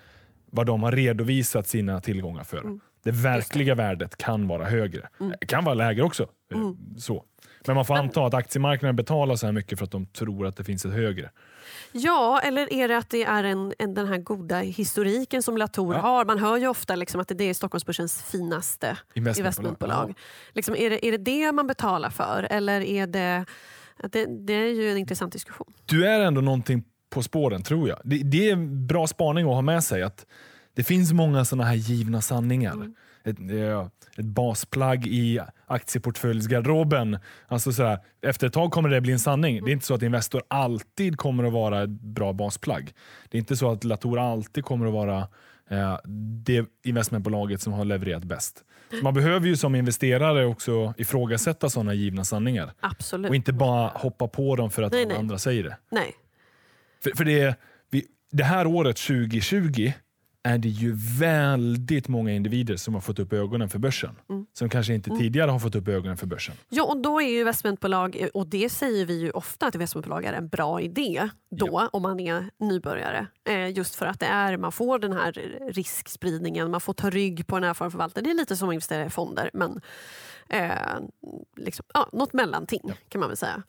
[0.51, 2.59] vad de har redovisat sina tillgångar för.
[2.59, 2.81] Mm.
[3.04, 5.08] Det verkliga värdet kan vara högre.
[5.40, 6.22] Det kan vara lägre också.
[6.22, 6.76] eh, Mm.
[6.98, 7.24] Så.
[7.66, 10.56] Men man får anta att aktiemarknaden betalar så här mycket för att de tror att
[10.56, 11.30] det finns ett högre.
[11.92, 15.94] Ja, eller är det att det är en, en, den här goda historiken som Latour
[15.94, 16.00] Ja.
[16.00, 16.24] har?
[16.24, 19.38] Man hör ju ofta liksom att det är Stockholmsbörsens finaste Investmentbolag.
[19.38, 20.14] investmentbolag.
[20.52, 22.46] Liksom, är, det, är det det man betalar för?
[22.50, 23.44] Eller är det...
[24.12, 25.72] Det, det är ju en intressant diskussion.
[25.84, 27.98] Du är ändå någonting på spåren tror jag.
[28.04, 30.26] Det, det är en bra spaning att ha med sig att
[30.74, 32.72] det finns många sådana här givna sanningar.
[32.72, 32.94] Mm.
[33.24, 33.38] Ett,
[34.18, 37.18] ett basplagg i aktieportföljsgarderoben.
[37.48, 39.64] Alltså sådär, efter ett tag kommer det bli en sanning.
[39.64, 42.92] Det är inte så att Investor alltid kommer att vara ett bra basplagg.
[43.28, 45.28] Det är inte så att Latour alltid kommer att vara
[45.70, 45.98] eh,
[46.44, 48.64] det investmentbolaget som har levererat bäst.
[48.90, 52.72] Så man behöver ju som investerare också ifrågasätta sådana givna sanningar.
[52.80, 53.28] Absolut.
[53.28, 55.18] Och inte bara hoppa på dem för att Nej, alla nej.
[55.18, 55.76] andra säger det.
[55.90, 56.14] Nej.
[57.02, 57.56] För, för det,
[57.90, 59.92] vi, det här året 2020
[60.42, 64.16] är det ju väldigt många individer som har fått upp ögonen för börsen.
[64.31, 64.46] Mm.
[64.52, 66.55] Som kanske inte tidigare har fått upp ögonen för börsen.
[66.68, 70.33] Ja, och då är ju investmentbolag, och det säger vi ju ofta att investmentbolag är
[70.33, 73.26] en bra idé då om man är nybörjare.
[73.48, 75.33] Eh, just för att det är, man får den här
[75.72, 78.24] riskspridningen, man får ta rygg på en erfaren förvaltare.
[78.24, 79.81] Det är lite som att investera i fonder men
[80.48, 80.70] eh,
[81.57, 83.62] liksom, ja, något mellanting kan man väl säga.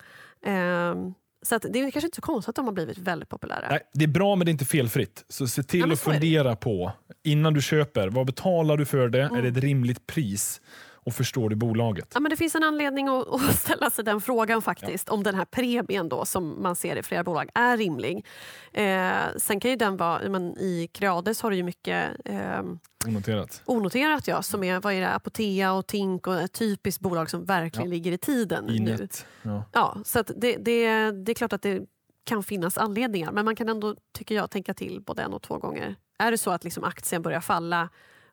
[0.46, 0.96] Eh,
[1.44, 3.68] så det är kanske inte så konstigt att de har blivit väldigt populära.
[3.70, 5.26] Nej, det är bra men det är inte felfritt.
[5.30, 6.92] Så se till Ja, att fundera på
[7.24, 9.22] innan du köper, vad betalar du för det?
[9.24, 9.36] Mm.
[9.36, 10.62] Är det ett rimligt pris?
[11.04, 12.12] Och förstår du bolaget?
[12.14, 15.10] Ja, men det finns en anledning att, att ställa sig den frågan faktiskt.
[15.10, 18.26] Om den här premien då, som man ser i flera bolag är rimlig.
[18.74, 22.62] Eh, sen kan ju den vara, men i Creades har du ju mycket eh,
[23.08, 23.62] Onoterat.
[23.66, 27.46] onoterat ja, som är, vad är det, Apotea och Tink och ett typiskt bolag som
[27.46, 27.94] verkligen Ja.
[27.94, 28.76] ligger i tiden nu.
[28.76, 29.26] Inet.
[29.42, 29.64] Ja.
[29.72, 31.82] Ja, så det, det, det är klart att det
[32.26, 35.58] kan finnas anledningar men man kan ändå, tycker jag, tänka till både en och två
[35.58, 35.96] gånger.
[36.20, 37.90] Är det så att liksom aktien börjar falla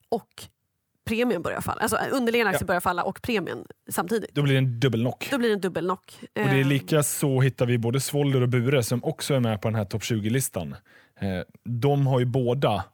[0.09, 0.44] och
[1.04, 2.66] premien börjar falla, alltså underliggande aktier Ja.
[2.66, 5.28] börjar falla och premien samtidigt, Då blir det en dubbelknock.
[5.30, 6.18] då blir det en dubbelknock.
[6.22, 9.40] Och det är Eh, lika så hittar vi både Svolder och Bure som också är
[9.40, 10.74] med på den här topp 20-listan.
[11.20, 11.28] Eh,
[11.64, 12.84] de har ju båda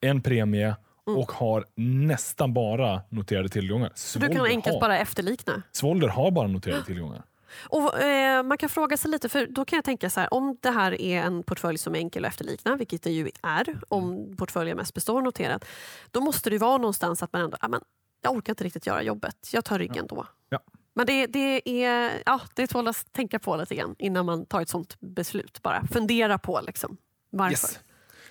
[0.00, 0.76] en premie
[1.08, 1.18] Mm.
[1.18, 1.64] och har
[2.06, 3.92] nästan bara noterade tillgångar.
[3.94, 5.62] så du kan Svolder enkelt har, bara efterlikna.
[5.72, 7.22] Svolder har bara noterade tillgångar.
[7.68, 10.56] Och, eh, man kan fråga sig lite, för då kan jag tänka så här, om
[10.60, 14.36] det här är en portfölj som är enkel att efterlikna, vilket det ju är om
[14.36, 15.64] portföljen mest består noterat,
[16.10, 17.80] då måste det vara någonstans att man ändå, ja, men,
[18.22, 20.26] jag orkar inte riktigt göra jobbet, jag tar ryggen då.
[20.48, 20.60] Ja.
[20.94, 24.60] Men det, det, är, ja, det tål att tänka på lite grann innan man tar
[24.60, 25.62] ett sånt beslut.
[25.62, 26.96] Bara fundera på liksom,
[27.30, 27.52] varför.
[27.52, 27.80] Yes.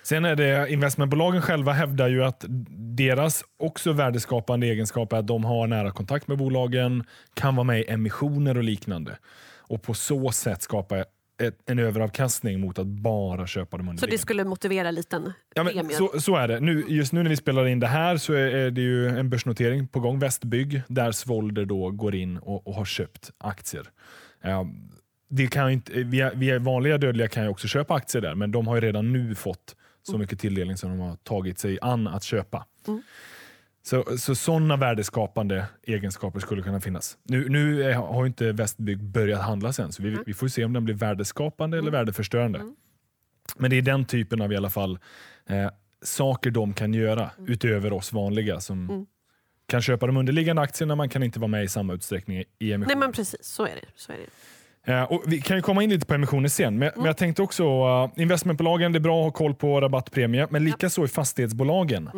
[0.06, 2.44] Sen är det investmentbolagen själva hävdar ju att
[2.96, 7.80] deras också värdeskapande egenskap är att de har nära kontakt med bolagen, kan vara med
[7.80, 9.18] i emissioner och liknande.
[9.58, 14.14] Och på så sätt skapa ett, en överavkastning mot att bara köpa de Så underliggande.
[14.14, 15.96] det skulle motivera en liten Ja, premie.
[15.96, 16.60] så, så är det.
[16.60, 19.30] Nu, just nu när vi spelar in det här så är, är det ju en
[19.30, 23.86] börsnotering på gång, Västbygg, där Svolder då går in och, och har köpt aktier.
[24.42, 24.66] Ja,
[25.28, 28.66] det kan inte, vi, vi vanliga dödliga kan ju också köpa aktier där, men de
[28.66, 32.22] har ju redan nu fått så mycket tilldelning som de har tagit sig an att
[32.22, 32.66] köpa.
[32.88, 33.02] Mm.
[33.82, 37.18] Så, så sådana värdeskapande egenskaper skulle kunna finnas.
[37.22, 40.64] Nu, nu är, har ju inte Västbygg börjat handlas än, så vi, vi får se
[40.64, 42.60] om den blir värdeskapande eller värdeförstörande.
[43.56, 44.98] Men det är den typen av i alla fall
[45.46, 45.70] eh,
[46.02, 49.06] saker de kan göra utöver oss vanliga som Mm.
[49.66, 52.88] kan köpa de underliggande aktierna, man kan inte vara med i samma utsträckning i emission.
[52.88, 53.86] Nej men precis, så är det.
[53.96, 54.26] Så är det.
[54.86, 57.42] Eh, och vi kan ju komma in lite på emissioner sen, men, men jag tänkte
[57.42, 61.08] också uh, investmentbolagen, det är bra att ha koll på rabattpremie, men lika så i
[61.08, 62.10] fastighetsbolagen.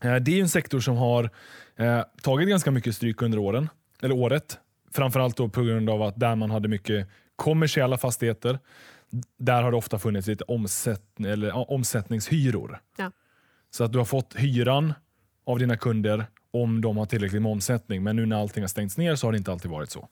[0.00, 1.30] Eh, det är en sektor som har
[1.76, 3.68] eh, tagit ganska mycket stryk under åren,
[4.02, 4.58] eller året.
[4.92, 8.58] Framförallt då på grund av att där man hade mycket kommersiella fastigheter,
[9.38, 12.80] där har det ofta funnits lite omsätt, eller, ja, omsättningshyror.
[12.96, 13.10] Ja.
[13.70, 14.94] Så att du har fått hyran
[15.44, 18.98] av dina kunder om de har tillräckligt med omsättning, men nu när allting har stängts
[18.98, 20.08] ner så har det inte alltid varit så.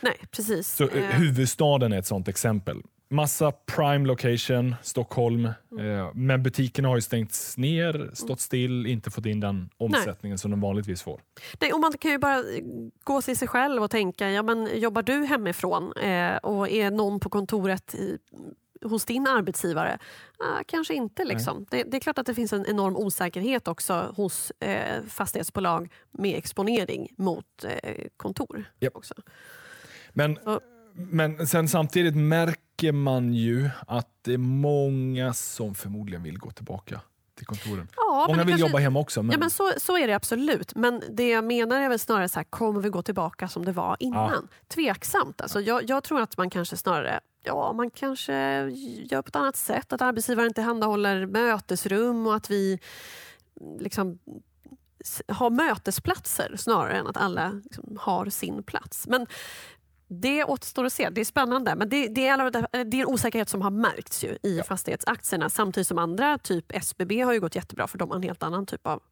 [0.00, 0.68] Nej, precis.
[0.76, 2.82] Så eh, Eh, huvudstaden är ett sånt exempel.
[3.12, 5.48] Massa prime location, Stockholm.
[5.72, 5.98] Mm.
[5.98, 10.50] Eh, men butikerna har ju stängts ner, stått still, inte fått in den omsättningen som
[10.50, 11.20] de vanligtvis får.
[11.60, 12.62] Nej, och man kan ju bara eh,
[13.04, 17.20] gå till sig själv och tänka, ja, men jobbar du hemifrån eh, och är någon
[17.20, 18.18] på kontoret i,
[18.82, 19.98] hos din arbetsgivare?
[20.38, 21.24] Ah, kanske inte.
[21.24, 21.66] Liksom.
[21.70, 26.36] Det, det är klart att det finns en enorm osäkerhet också hos eh, fastighetsbolag med
[26.38, 28.64] exponering mot eh, kontor.
[28.80, 28.96] Japp.
[28.96, 29.14] Också.
[30.12, 30.60] Men, Så-
[30.94, 37.00] men sen samtidigt märker man ju att det är många som förmodligen vill gå tillbaka
[37.36, 37.88] till kontoren.
[37.96, 39.22] Ja, men många vill kanske- jobba hemma också.
[39.22, 40.74] Men, Ja, men så, så är det absolut.
[40.74, 43.72] Men det jag menar är väl snarare så här, kommer vi gå tillbaka som det
[43.72, 44.48] var innan?
[44.68, 45.40] Tveksamt.
[45.40, 48.32] Alltså, jag, jag tror att man kanske snarare Ja, man kanske
[49.10, 49.92] gör på ett annat sätt.
[49.92, 52.78] Att arbetsgivaren tillhandahåller mötesrum och att vi
[53.80, 54.18] liksom
[55.28, 59.06] har mötesplatser snarare än att alla liksom har sin plats.
[59.06, 59.26] Men
[60.10, 61.10] det återstår att se.
[61.10, 61.74] Det är spännande.
[61.74, 65.86] Men det, det, är, det är en osäkerhet som har märkts ju i fastighetsaktierna samtidigt
[65.86, 68.86] som andra, typ SBB har ju gått jättebra för de har en helt annan typ
[68.86, 69.02] av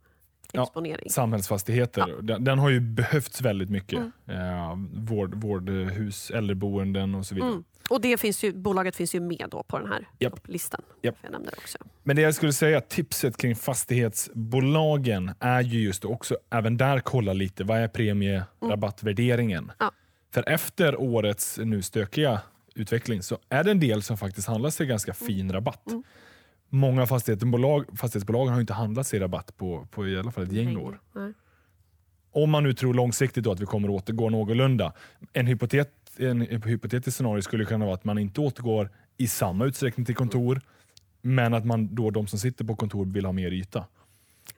[0.52, 1.10] Ja, exponering.
[1.10, 3.98] samhällsfastigheter, den, den har ju behövts väldigt mycket.
[3.98, 4.12] Mm.
[4.26, 7.50] Eh, vård, vårdhus, äldreboenden och så vidare.
[7.50, 7.64] Mm.
[7.90, 10.48] Och det finns ju, bolaget finns ju med då på den här Japp.
[10.48, 10.82] listan.
[11.02, 11.16] Japp.
[11.22, 11.78] Jag nämnde också.
[12.02, 17.00] Men det jag skulle säga, tipset kring fastighetsbolagen är ju just att också även där
[17.00, 19.64] kolla lite, vad är premierabattvärderingen?
[19.64, 19.74] Mm.
[19.78, 19.90] Ja.
[20.30, 22.40] För efter årets nu stökiga
[22.74, 25.26] utveckling så är det en del som faktiskt handlas till ganska Mm.
[25.26, 25.84] fin rabatt.
[26.68, 30.76] Många fastighetsbolag, fastighetsbolagen har inte handlat sig rabatt på, på i alla fall ett gäng
[30.76, 31.00] år.
[31.12, 31.32] Nej.
[32.32, 34.92] Om man nu tror långsiktigt att vi kommer återgå någorlunda.
[35.32, 40.06] En, hypotet, en hypotetisk scenario skulle kunna vara att man inte återgår i samma utsträckning
[40.06, 40.60] till kontor,
[41.22, 43.84] men att man då de som sitter på kontor vill ha mer yta.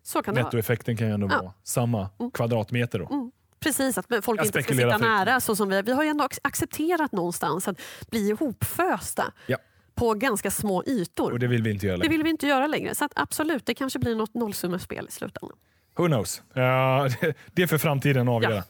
[0.02, 0.34] Så kan.
[0.34, 1.32] Nettoeffekten kan ju ändå Ja.
[1.32, 1.44] Mm.
[1.44, 2.98] vara samma kvadratmeter.
[2.98, 3.30] Då.
[3.60, 5.40] Precis, att folk inte ska sitta nära.
[5.40, 9.56] Så som vi, vi har ju ändå ac- accepterat någonstans att bli ihopfösta Ja.
[9.94, 11.32] på ganska små ytor.
[11.32, 12.10] Och det vill vi inte göra Det längre.
[12.16, 12.94] vill vi inte göra längre.
[12.94, 15.56] Så att absolut, det kanske blir något nollsummespel i slutändan.
[15.96, 16.42] Who knows?
[16.56, 16.62] Uh,
[17.20, 18.62] det- det är för framtiden att avgöra.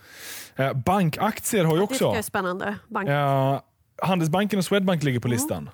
[0.57, 2.05] Eh, bankaktier har ju Det tycker också...
[2.05, 2.77] jag är spännande.
[3.09, 3.61] Eh,
[4.03, 5.37] Handelsbanken och Swedbank ligger på Mm.
[5.39, 5.71] listan.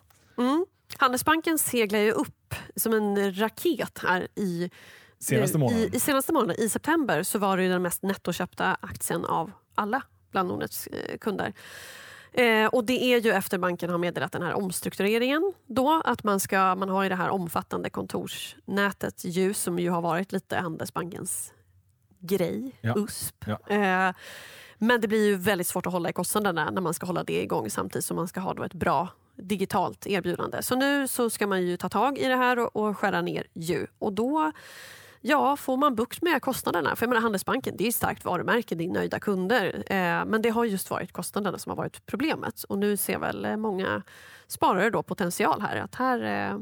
[0.98, 4.70] Handelsbanken seglar ju upp som en raket här i
[5.26, 5.82] senaste månaden.
[5.82, 10.02] I, I senaste månaden, i september, så var det den mest nettoköpta aktien av alla
[10.30, 11.52] bland Nordnets eh, kunder.
[12.32, 16.40] Eh, och det är ju efter banken har meddelat den här omstruktureringen då att man,
[16.40, 21.52] ska, man har ju det här omfattande kontorsnätet ju som ju har varit lite Handelsbankens
[22.18, 22.94] grej, Ja.
[22.96, 23.44] USP.
[23.46, 23.74] Ja.
[23.74, 24.14] Eh,
[24.78, 27.42] men det blir ju väldigt svårt att hålla i kostnaderna när man ska hålla det
[27.42, 30.62] igång samtidigt som man ska ha då ett bra digitalt erbjudande.
[30.62, 33.46] Så nu så ska man ju ta tag i det här och, och skära ner
[33.54, 33.86] ju.
[33.98, 34.52] Och då
[35.28, 36.96] ja, får man bukt med kostnaderna.
[36.96, 39.84] För jag menar, Handelsbanken det är ett starkt varumärke, det är nöjda kunder.
[39.86, 42.62] Eh, men det har just varit kostnaderna som har varit problemet.
[42.62, 44.02] Och nu ser väl eh, många
[44.46, 45.76] sparare då potential här.
[45.76, 46.20] Att här,
[46.50, 46.58] eh,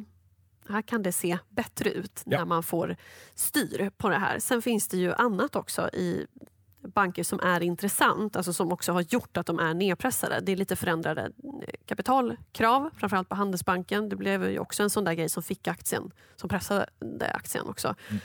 [0.68, 2.38] här kan det se bättre ut Ja.
[2.38, 2.96] när man får
[3.34, 4.38] styr på det här.
[4.38, 6.26] Sen finns det ju annat också i
[6.94, 10.40] banker som är intressant, alltså som också har gjort att de är nedpressade.
[10.40, 14.08] Det är lite förändrade eh, kapitalkrav, framförallt på Handelsbanken.
[14.08, 16.86] Det blev ju också en sån där grej som fick aktien, som pressade
[17.34, 17.88] aktien också.
[18.10, 18.18] Ehm,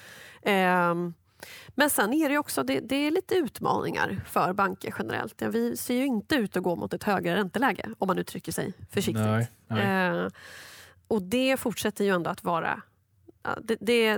[1.75, 5.41] men sen är det också det, det är lite utmaningar för banker generellt.
[5.41, 8.73] Vi ser ju inte ut att gå mot ett högre ränteläge om man uttrycker sig
[8.91, 9.25] försiktigt.
[9.25, 10.07] Nej, nej.
[10.17, 10.27] Eh,
[11.07, 12.81] och det fortsätter ju ändå att vara...
[13.61, 14.17] Det, det,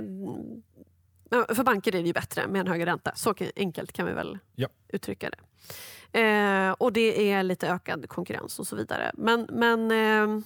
[1.54, 3.12] för banker är det ju bättre med en högre ränta.
[3.14, 4.68] Så enkelt kan vi väl Ja.
[4.88, 5.38] uttrycka det.
[6.20, 9.10] Eh, och det är lite ökad konkurrens och så vidare.
[9.14, 10.44] Men, men eh,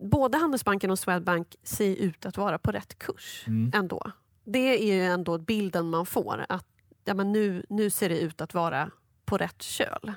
[0.00, 3.70] både Handelsbanken och Swedbank ser ut att vara på rätt kurs Mm.
[3.74, 4.12] ändå.
[4.52, 6.46] Det är ju ändå bilden man får.
[6.48, 6.66] Att
[7.04, 8.90] ja, men nu, nu ser det ut att vara
[9.24, 10.12] på rätt köl.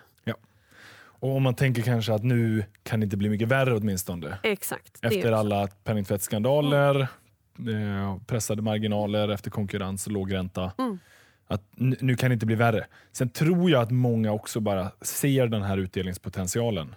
[1.21, 4.37] Och om man tänker kanske att nu kan det inte bli mycket värre åtminstone.
[4.43, 5.05] Exakt.
[5.05, 10.71] Efter alla penningtvättsskandaler, eh, pressade marginaler efter konkurrens och låg ränta.
[10.77, 10.99] Mm.
[11.47, 12.87] Att nu, nu kan det inte bli värre.
[13.11, 16.95] Sen tror jag att många också bara ser den här utdelningspotentialen.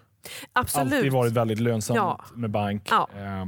[0.52, 0.92] Absolut.
[0.94, 2.24] Alltid varit väldigt lönsamt Ja.
[2.34, 2.88] med bank.
[2.90, 3.08] Ja.
[3.16, 3.46] Eh,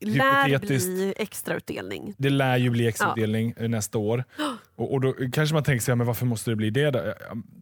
[0.00, 2.14] lär bli extrautdelning.
[2.18, 4.24] Det lär ju bli extrautdelning eh, nästa år.
[4.76, 6.90] Och, och då kanske man tänker sig, ja, men varför måste det bli det?
[6.90, 6.98] Då?
[6.98, 7.14] Ja,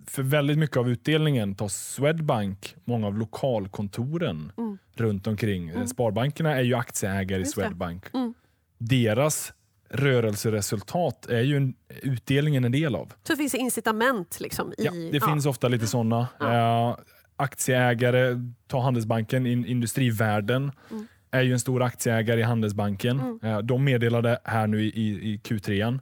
[0.07, 4.79] För väldigt mycket av utdelningen tar Swedbank, många av lokalkontoren Mm.
[4.95, 5.87] runt omkring.
[5.89, 7.55] Sparbankerna är ju aktieägare i Just.
[7.55, 8.05] Swedbank.
[8.15, 8.35] Mm.
[8.79, 9.53] Deras
[9.91, 13.13] rörelseresultat är ju en, utdelningen en del av.
[13.23, 14.75] Så det finns incitament liksom i...
[14.85, 16.29] Ja, det finns ofta lite sådana.
[16.41, 16.97] Eh,
[17.39, 18.37] aktieägare,
[18.67, 21.07] ta Handelsbanken, in, industrivärlden Mm.
[21.31, 23.41] är ju en stor aktieägare i Handelsbanken.
[23.43, 25.99] Eh, de meddelade här nu i, i, i Q3,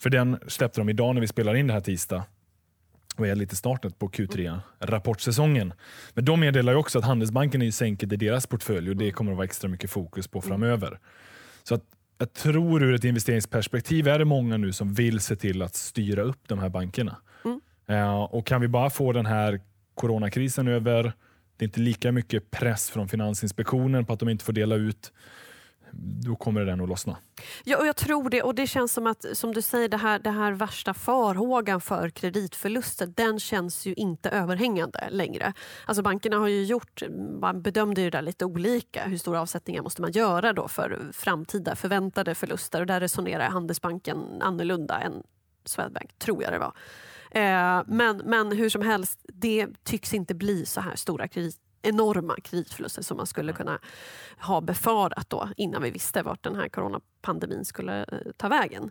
[0.00, 2.24] för den släppte de idag när vi spelar in det här tisdag
[3.16, 5.72] och är lite startet på Q3, rapportsäsongen.
[6.14, 9.10] Men de meddelar ju också att Handelsbanken är ju sänket i deras portfölj och det
[9.10, 10.98] kommer att vara extra mycket fokus på framöver.
[11.62, 11.82] Så att
[12.18, 16.22] jag tror ur ett investeringsperspektiv är det många nu som vill se till att styra
[16.22, 17.16] upp de här bankerna.
[17.44, 17.60] Mm.
[17.86, 19.60] Eh, och kan vi bara få den här
[19.98, 21.12] coronakrisen över,
[21.56, 25.12] det är inte lika mycket press från Finansinspektionen på att de inte får dela ut,
[26.26, 27.16] då kommer den att lossna.
[27.64, 28.42] Ja, och jag tror det.
[28.42, 32.10] Och det känns som att, som du säger, det här, det här värsta farhågan för
[32.10, 35.52] kreditförluster, den känns ju inte överhängande längre.
[35.86, 37.02] Alltså bankerna har ju gjort,
[37.40, 39.04] man bedömde ju det där lite olika.
[39.04, 42.80] Hur stora avsättningar måste man göra då för framtida förväntade förluster?
[42.80, 45.22] Och där resonerar Handelsbanken annorlunda än
[45.64, 46.72] Swedbank, tror jag det var.
[47.30, 52.36] Eh, men, men hur som helst, det tycks inte bli så här stora kredit enorma
[52.36, 53.78] kreditförluster som man skulle kunna
[54.38, 58.90] ha befarat då innan vi visste vart den här coronapandemin skulle eh, ta vägen.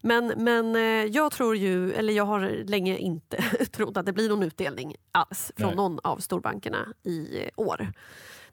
[0.00, 3.36] Men, men eh, jag tror ju, eller jag har länge inte
[3.72, 5.76] trott att det blir någon utdelning alls från Nej.
[5.76, 7.92] någon av storbankerna i år.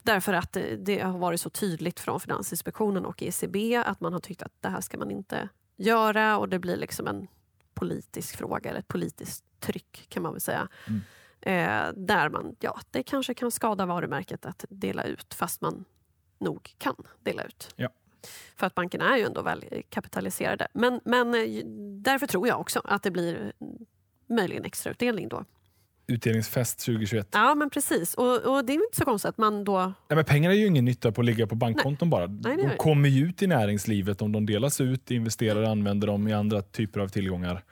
[0.02, 4.42] Därför att det har varit så tydligt från Finansinspektionen och ECB att man har tyckt
[4.42, 7.26] att det här ska man inte göra och det blir liksom en
[7.74, 10.68] politisk fråga eller ett politiskt tryck kan man väl säga.
[10.88, 11.00] Mm.
[11.40, 15.84] Eh, där man, ja, det kanske kan skada varumärket att dela ut fast man
[16.38, 17.74] nog kan dela ut.
[17.76, 17.88] Ja.
[18.56, 20.68] För att bankerna är ju ändå väl kapitaliserade.
[20.72, 21.64] Men, men eh,
[22.02, 23.52] därför tror jag också att det blir
[24.26, 25.44] möjligen extrautdelning då.
[26.06, 27.28] Utdelningsfest 2021.
[27.32, 30.24] Ja men precis och, och det är inte så konstigt att man då Ja, men
[30.24, 32.26] pengar är ju ingen nytta på att ligga på bankkonton bara.
[32.26, 36.28] det är de kommer ju ut i näringslivet om de delas ut, investerare använder dem
[36.28, 37.62] i andra typer av tillgångar.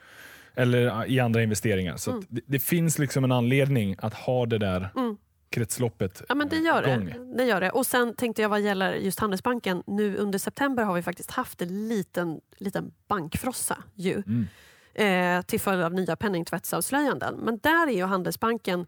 [0.55, 1.97] Eller i andra investeringar.
[1.97, 5.17] Så att det, det finns liksom en anledning att ha det där Mm.
[5.49, 7.05] kretsloppet Ja men det gör igång.
[7.05, 7.37] det.
[7.37, 7.69] det gör det.
[7.69, 9.83] Och sen tänkte jag vad gäller just Handelsbanken.
[9.87, 14.13] Nu under september har vi faktiskt haft en liten, liten bankfrossa ju.
[14.13, 14.47] Mm.
[14.95, 17.35] Eh, till följd av nya penningtvättsavslöjanden.
[17.35, 18.87] Men där är ju Handelsbanken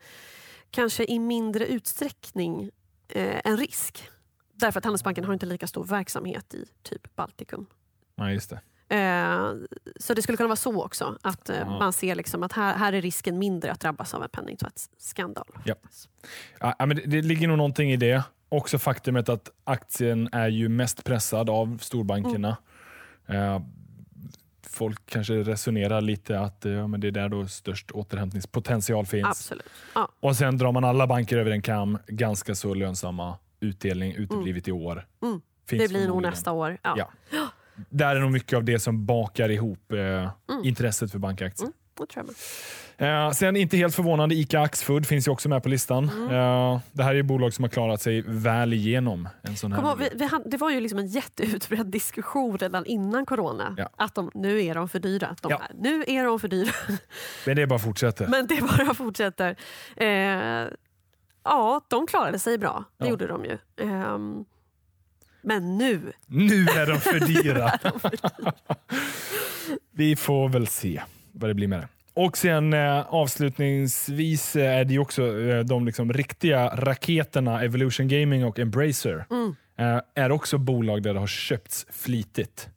[0.71, 2.71] kanske i mindre utsträckning
[3.07, 4.09] eh, en risk.
[4.53, 7.65] Därför att Handelsbanken har inte lika stor verksamhet i typ Baltikum.
[8.15, 8.59] Ja, just det.
[8.89, 9.53] Eh,
[9.95, 11.17] så det skulle kunna vara så också.
[11.21, 14.29] Att eh, man ser liksom att här, här är risken mindre att drabbas av en
[14.29, 15.47] penningtvättsskandal.
[15.65, 15.75] Ja.
[16.59, 18.23] Ja, men det, det ligger nog någonting i det.
[18.49, 22.57] Också faktumet att aktien är ju mest pressad av storbankerna.
[23.27, 23.53] Mm.
[23.55, 23.61] Eh,
[24.75, 29.27] folk kanske resonerar lite att ja, men det är där då störst återhämtningspotential finns.
[29.27, 29.69] Absolut.
[29.95, 30.09] Ja.
[30.19, 31.97] Och sen drar man alla banker över en kam.
[32.07, 35.07] Ganska så lönsamma utdelning uteblivit i år.
[35.23, 35.41] Mm.
[35.67, 36.77] Finns Det blir nog nästa år.
[36.81, 36.95] Ja.
[36.97, 37.47] Ja.
[37.89, 40.31] Där är nog mycket av det som bakar ihop eh,
[40.63, 41.69] intresset för bankaktier.
[41.97, 42.35] Det tror jag.
[43.25, 46.09] Eh, sen inte helt förvånande, ICA Axfood finns ju också med på listan.
[46.09, 46.23] Mm.
[46.31, 50.09] Eh, det här är bolag som har klarat sig väl igenom en sån här miljö.
[50.17, 53.75] vi, vi, det var ju liksom en jätteutbredd diskussion redan innan corona.
[53.77, 53.89] Ja.
[53.95, 55.35] Att de, nu är de för dyra.
[55.41, 55.61] De Ja.
[55.79, 56.71] nu är de för dyra.
[57.45, 58.27] Men det bara fortsätter.
[58.27, 59.55] Men det bara fortsätter.
[59.95, 60.67] Eh,
[61.43, 62.83] ja, de klarade sig bra.
[62.97, 63.09] Det Ja.
[63.09, 63.57] gjorde de ju.
[63.81, 64.45] Ehm,
[65.41, 66.13] men nu.
[66.25, 67.71] Nu är de för dyra.
[69.91, 71.01] Vi får väl se
[71.35, 71.87] vad det blir med det.
[72.13, 78.07] Och sen eh, avslutningsvis eh, är det ju också eh, de liksom riktiga raketerna Evolution
[78.07, 79.25] Gaming och Embracer.
[79.77, 82.69] Eh, är också bolag där det har köpts flitigt.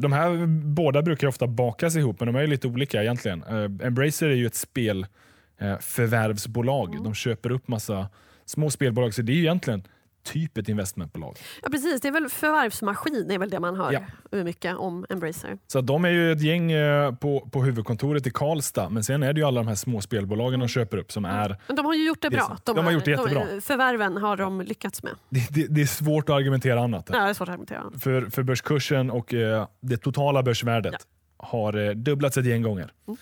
[0.00, 3.42] De här båda brukar ofta bakas ihop, men de är lite olika egentligen.
[3.42, 7.04] Eh, Embracer är ju ett spelförvärvsbolag.
[7.04, 8.08] De köper upp massa
[8.44, 9.82] små spelbolag, så det är ju egentligen
[10.22, 11.36] typ ett investmentbolag.
[11.62, 13.92] Ja, precis, det är väl förvärvsmaskin, är väl det man hör
[14.30, 14.44] Ja.
[14.44, 15.58] mycket om Embracer.
[15.66, 19.32] Så de är ju ett gäng eh, på, på huvudkontoret i Karlstad, men sen är
[19.32, 21.56] det ju alla de här små spelbolagen de köper upp som är...
[21.66, 22.40] Men de har ju gjort det bra.
[22.40, 22.60] sant.
[22.64, 23.46] De har gjort det jättebra.
[23.60, 25.12] förvärven har de lyckats med.
[25.28, 27.08] Det, det, det är svårt att argumentera annat.
[27.12, 27.82] Ja, det är svårt att argumentera.
[28.00, 30.94] För, för börskursen och eh, det totala börsvärdet
[31.36, 32.92] har eh, dubblats ett gäng gånger.
[33.06, 33.18] Mm.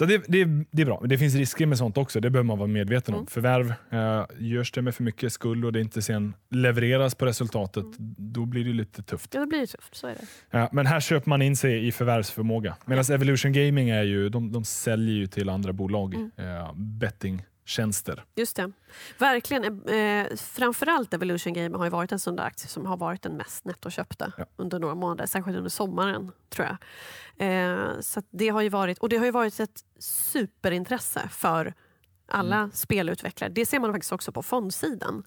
[0.00, 0.98] Så det, det, det är bra.
[1.00, 2.20] Men det finns risker med sånt också.
[2.20, 3.20] Det behöver man vara medveten Mm.
[3.20, 3.26] om.
[3.26, 7.84] Förvärv, eh, görs det med för mycket skuld och det inte sen levereras på resultatet,
[7.84, 8.14] Mm.
[8.18, 9.34] då blir det lite tufft.
[9.34, 9.94] Ja, det blir tufft.
[9.94, 10.58] Så är det.
[10.58, 12.76] Ja, men här köper man in sig i förvärvsförmåga.
[12.86, 16.30] Medan Evolution Gaming är ju, de, de säljer ju till andra bolag Mm.
[16.36, 16.72] eh,
[17.70, 18.24] bettingtjänster.
[18.36, 18.72] Just det.
[19.18, 19.88] Verkligen.
[19.88, 23.36] Eh, framförallt Evolution Game har ju varit en sån där aktie som har varit den
[23.36, 24.44] mest nettoköpta Ja.
[24.56, 26.76] under några månader, särskilt under sommaren tror jag.
[27.38, 31.74] Eh, så det har ju varit, och det har ju varit ett superintresse för
[32.28, 32.70] alla Mm.
[32.72, 33.50] spelutvecklare.
[33.50, 35.24] Det ser man faktiskt också på fondsidan.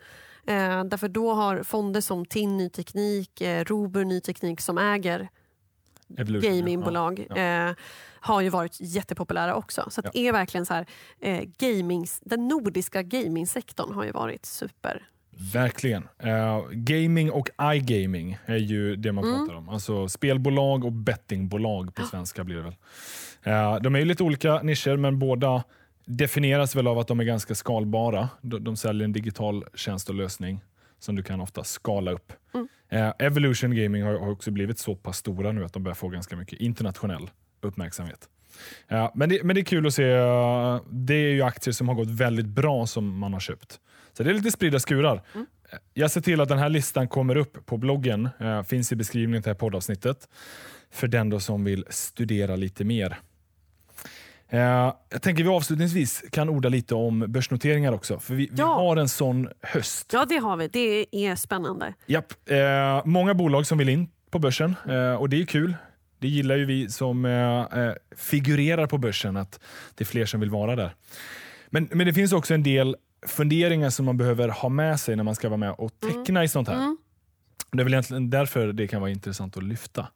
[0.48, 5.30] Eh, därför då har fonder som TIN Ny Teknik, eh, Robur Ny Teknik som äger
[6.18, 7.74] Evolution, gamingbolag Ja, Eh,
[8.26, 9.88] har ju varit jättepopulära också.
[9.92, 10.10] Så Ja.
[10.14, 10.86] det är verkligen så här,
[11.22, 15.02] eh, gamings, den nordiska gamingsektorn har ju varit super.
[15.54, 16.08] Verkligen.
[16.20, 19.40] Eh, gaming och iGaming är ju det man Mm.
[19.40, 19.70] pratar om.
[19.70, 22.76] Alltså spelbolag och bettingbolag på svenska blir det väl.
[23.44, 25.64] Eh, de är ju lite olika nischer men båda
[26.06, 28.30] definieras väl av att de är ganska skalbara.
[28.42, 30.62] De, de säljer en digital tjänst och lösning
[31.04, 32.34] som du kan ofta skala upp.
[32.54, 32.68] Mm.
[32.90, 36.10] Eh, Evolution Gaming har, har också blivit så pass stora nu att de börjar få
[36.10, 37.30] ganska mycket internationell
[37.62, 38.30] uppmärksamhet.
[38.88, 40.12] Ja, men, det, men det är kul att se.
[40.12, 43.80] eh, Det är ju aktier som har gått väldigt bra som man har köpt.
[44.14, 45.22] Så det är lite spridda skurar.
[45.36, 45.46] Mm.
[45.94, 48.30] Jag ser till att den här listan kommer upp på bloggen.
[48.40, 50.30] eh, finns i beskrivningen till det här poddavsnittet.
[50.92, 53.20] För den som vill studera lite mer.
[54.54, 58.20] Eh, jag tänker vi avslutningsvis kan orda lite om börsnoteringar också.
[58.20, 58.66] För vi, vi Ja.
[58.76, 60.10] har en sån höst.
[60.14, 60.68] Ja, det har vi.
[60.68, 61.94] Det är spännande.
[62.06, 62.34] Japp.
[62.50, 65.76] Eh, många bolag som vill in på börsen eh, och det är kul.
[66.20, 67.26] Det gillar ju vi som
[68.18, 69.60] figurerar på börsen, att
[69.96, 70.96] det är fler som vill vara där.
[71.70, 72.96] Men, men det finns också en del
[73.28, 76.48] funderingar som man behöver ha med sig när man ska vara med och teckna i
[76.48, 76.76] sånt här.
[76.76, 76.98] Mm,
[77.74, 80.08] Det är väl egentligen därför det kan vara intressant att lyfta.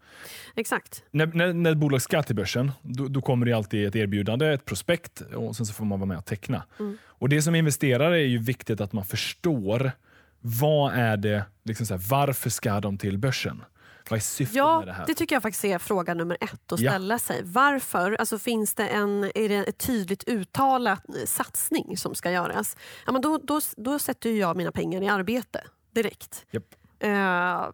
[0.55, 1.03] exakt.
[1.12, 4.53] När, när, när ett bolag ska till börsen, då, då kommer det alltid ett erbjudande,
[4.53, 6.64] ett prospekt och sen så får man vara med och teckna.
[6.80, 6.97] Mm.
[7.05, 9.91] Och Det som investerare är ju viktigt att man förstår
[10.39, 13.64] vad är det, liksom så här, varför ska de till börsen?
[14.10, 15.05] Vad är syftet med det Ja, här?
[15.08, 16.91] det tycker jag faktiskt är fråga nummer ett att Ja.
[16.91, 17.41] ställa sig.
[17.43, 18.12] Varför?
[18.20, 22.78] Alltså, finns det en är det ett tydligt uttalat eh, satsning som ska göras?
[23.05, 26.45] Ja, men då, då, då sätter jag mina pengar i arbete direkt.
[26.51, 26.64] Japp.
[26.99, 27.69] Eh,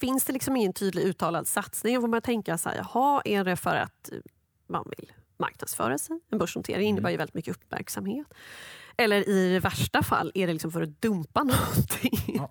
[0.00, 3.56] finns det liksom ingen tydlig uttalad satsning får man tänka så här, jaha, är det
[3.56, 4.10] för att
[4.66, 6.20] man vill marknadsföra sig?
[6.30, 8.26] En börsnotering innebär ju väldigt mycket uppmärksamhet.
[8.98, 12.34] Eller i värsta fall är det liksom för att dumpa någonting.
[12.34, 12.50] Ja.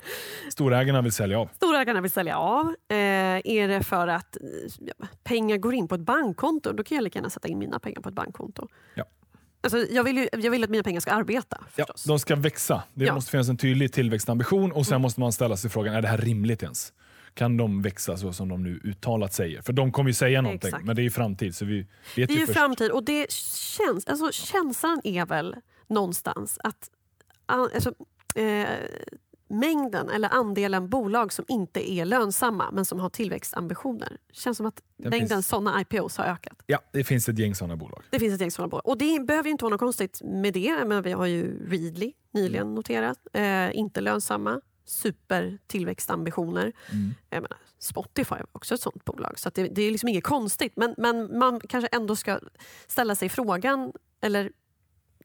[0.51, 1.49] Storägarna vill sälja av.
[1.55, 2.75] Storägarna vill sälja av.
[2.87, 2.97] Eh,
[3.45, 4.41] är det för att eh,
[4.79, 7.79] ja, pengar går in på ett bankkonto, då kan jag lika gärna sätta in mina
[7.79, 8.67] pengar på ett bankkonto.
[8.93, 9.05] Ja.
[9.65, 12.83] Alltså, jag, vill ju, jag vill att mina pengar ska arbeta Ja, de ska växa.
[12.93, 13.13] Det Ja.
[13.15, 16.17] måste finnas en tydlig tillväxtambition och sen måste man ställa sig frågan, är det här
[16.17, 16.93] rimligt ens?
[17.33, 19.61] Kan de växa så som de nu uttalat säger?
[19.61, 20.85] För de kommer ju säga någonting, Exakt.
[20.85, 22.59] men det är ju framtid så vi vet Det är ju först.
[22.59, 25.55] framtid och det känns, alltså, känslan är väl
[25.87, 26.89] någonstans att
[27.45, 27.93] alltså,
[28.35, 28.65] eh,
[29.47, 34.17] mängden eller andelen bolag som inte är lönsamma men som har tillväxtambitioner.
[34.31, 36.63] känns som att Den mängden finns- sådana IPOs har ökat.
[36.65, 38.03] Ja, det finns ett gäng sådana bolag.
[38.09, 38.87] Det finns ett gäng sådana bolag.
[38.87, 40.85] Och det behöver ju inte vara något konstigt med det.
[40.85, 42.75] Men vi har ju Readly nyligen Mm.
[42.75, 43.17] noterat.
[43.33, 44.61] Eh, inte lönsamma.
[44.87, 46.71] supertillväxtambitioner.
[46.91, 47.13] Mm.
[47.29, 50.73] Menar, Spotify är också ett sånt bolag, så det, det är liksom inget konstigt.
[50.75, 52.39] Men, men man kanske ändå ska
[52.87, 53.91] ställa sig frågan,
[54.21, 54.51] eller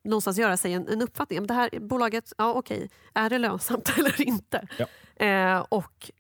[0.05, 1.39] någonstans göra sig en, en uppfattning.
[1.39, 4.69] Om det här bolaget, ja okej, är det lönsamt eller inte?
[4.79, 4.87] Ja.
[5.27, 6.11] Eh, och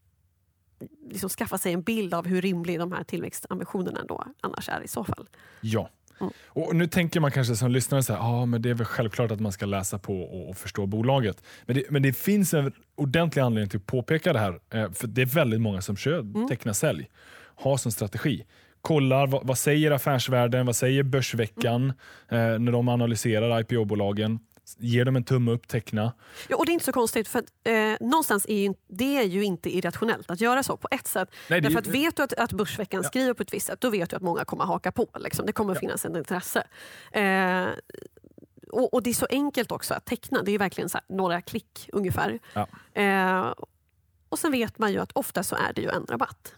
[1.11, 4.89] liksom skaffa sig en bild av hur rimlig de här tillväxtambitionerna då annars är i
[4.89, 5.29] så fall.
[5.61, 5.91] Ja.
[6.21, 6.33] Mm.
[6.47, 9.31] Och Nu tänker man kanske som lyssnare så här, ah, men det är väl självklart
[9.31, 11.43] att man ska läsa på och, och förstå bolaget.
[11.67, 14.61] Men det, men det finns en ordentlig anledning till att påpeka det här.
[14.71, 16.49] Eh, för Det är väldigt många som kör Mm.
[16.49, 17.11] teckna sälj,
[17.57, 18.45] har som strategi.
[18.83, 21.93] Kollar vad, vad säger affärsvärlden, vad säger Börsveckan
[22.29, 22.53] Mm.
[22.53, 24.39] eh, när de analyserar IPO-bolagen.
[24.79, 26.13] Ger dem en tumme upp, teckna.
[26.49, 29.23] Ja, och det är inte så konstigt, för att, eh, någonstans är ju, det är
[29.25, 31.29] ju inte irrationellt att göra så på ett sätt.
[31.51, 33.09] Nej, det- Därför att vet du att, att Börsveckan Ja.
[33.09, 35.07] skriver på ett visst sätt, då vet du att många kommer haka på.
[35.19, 35.47] Liksom.
[35.47, 36.67] Det kommer finnas ett intresse.
[37.13, 37.67] Eh,
[38.73, 40.43] och, och det är så enkelt också att teckna.
[40.43, 42.39] Det är verkligen här, några klick ungefär.
[42.55, 42.67] Ja.
[43.03, 43.55] Eh,
[44.29, 46.55] och sen vet man ju att ofta så är det ju en rabatt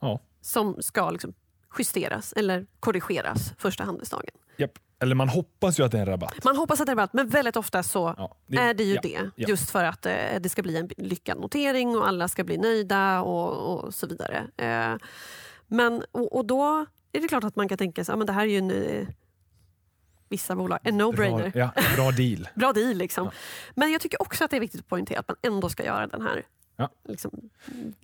[0.00, 0.20] Ja.
[0.40, 1.34] som ska liksom
[1.78, 4.34] justeras eller korrigeras första handelsdagen.
[4.56, 4.78] Japp.
[5.00, 6.44] Eller man hoppas ju att det är en rabatt.
[6.44, 9.00] Man hoppas att det är rabatt, men väldigt ofta så Ja, är det ju ja,
[9.02, 9.30] det.
[9.34, 9.48] ja.
[9.48, 13.20] Just för att eh, det ska bli en lyckad notering och alla ska bli nöjda
[13.20, 14.46] och, och så vidare.
[14.56, 14.96] Eh,
[15.66, 18.42] men, och, och då är det klart att man kan tänka sig att det här
[18.42, 19.06] är ju en, eh,
[20.28, 21.52] vissa bolag, en no-brainer.
[21.52, 22.48] Bra, bra deal.
[22.54, 23.30] Bra deal liksom.
[23.74, 26.06] Men jag tycker också att det är viktigt att poängtera att man ändå ska göra
[26.06, 26.46] den här
[26.80, 26.88] Ja.
[27.08, 27.30] liksom,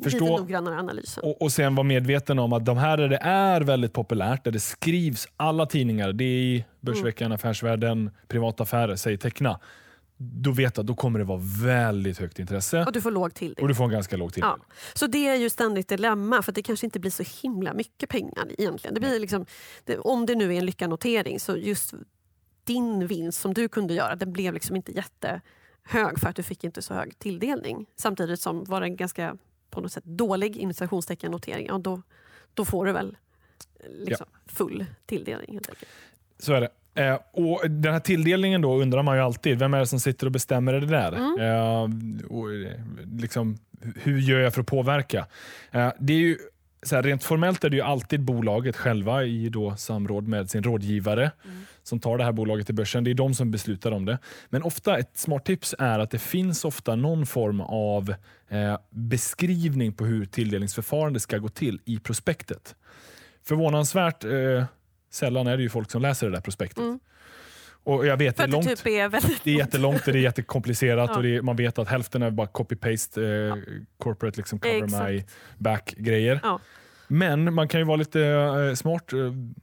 [0.03, 1.25] Förstå- lite noggrannare analysen.
[1.25, 4.51] Och, och sen vara medveten om att de här där det är väldigt populärt, där
[4.51, 7.35] det skrivs alla tidningar, DI, Börsveckan, Mm.
[7.35, 9.61] Affärsvärlden, Privata Affärer, säg teckna.
[10.17, 13.55] Då vet att då kommer det vara väldigt högt intresse Och du får låg till
[13.55, 13.63] det.
[13.63, 14.33] och du får en ganska låg Ja.
[14.33, 14.61] tilldelning.
[14.95, 18.47] Så det är ju ständigt dilemma för det kanske inte blir så himla mycket pengar
[18.59, 18.95] egentligen.
[18.95, 19.47] Det blir liksom,
[19.85, 21.95] det, om det nu är en lyckad notering så just
[22.65, 24.93] din vinst som du kunde göra den blev liksom inte
[25.85, 27.87] jättehög för att du fick inte så hög tilldelning.
[27.97, 29.37] Samtidigt som var det en ganska
[29.71, 32.03] på något sätt dålig initiationstecken notering, ja, då,
[32.55, 33.17] då får du väl
[34.07, 35.91] liksom full tilldelning helt enkelt.
[36.39, 36.69] Så är det.
[36.97, 40.27] Eh, och Den här tilldelningen då undrar man ju alltid, vem är det som sitter
[40.27, 41.13] och bestämmer det där?
[41.13, 41.41] Mm.
[41.41, 42.81] Eh, och, eh,
[43.13, 43.59] liksom,
[43.95, 45.27] hur gör jag för att påverka?
[45.71, 46.39] Eh, det är ju,
[46.85, 50.63] så här, rent formellt är det ju alltid bolaget själva i då samråd med sin
[50.63, 51.57] rådgivare Mm.
[51.83, 53.05] som tar det här bolaget till börsen.
[53.05, 54.19] Det är de som beslutar om det.
[54.49, 58.15] Men ofta ett smart tips är att det finns ofta någon form av
[58.49, 62.75] eh, beskrivning på hur tilldelningsförfarandet ska gå till i prospektet.
[63.43, 64.65] Förvånansvärt eh,
[65.11, 66.79] sällan är det ju folk som läser det där prospektet.
[66.79, 67.01] Mm.
[67.85, 70.23] Och jag vet, det är, långt, typ är väldigt det är jättelångt och det är
[70.23, 71.19] jättekomplicerat Ja.
[71.19, 73.55] och är, man vet att hälften är bara copy-paste, eh,
[73.99, 75.09] corporate liksom cover Exakt.
[75.11, 75.25] my
[75.59, 76.41] back-grejer.
[76.43, 76.61] Ja.
[77.09, 79.19] Men man kan ju vara lite eh, smart, eh,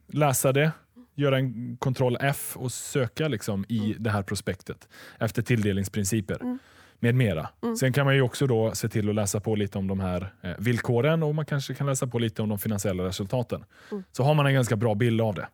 [0.08, 0.72] läsa det,
[1.16, 4.88] göra en kontroll F och söka liksom i det här prospektet
[5.20, 6.60] efter tilldelningsprinciper Mm.
[7.00, 7.50] med mera.
[7.64, 7.76] Mm.
[7.76, 10.34] Sen kan man ju också då se till att läsa på lite om de här
[10.42, 13.64] eh, villkoren och man kanske kan läsa på lite om de finansiella resultaten.
[13.92, 14.04] Mm.
[14.12, 15.48] Så har man en ganska bra bild av det.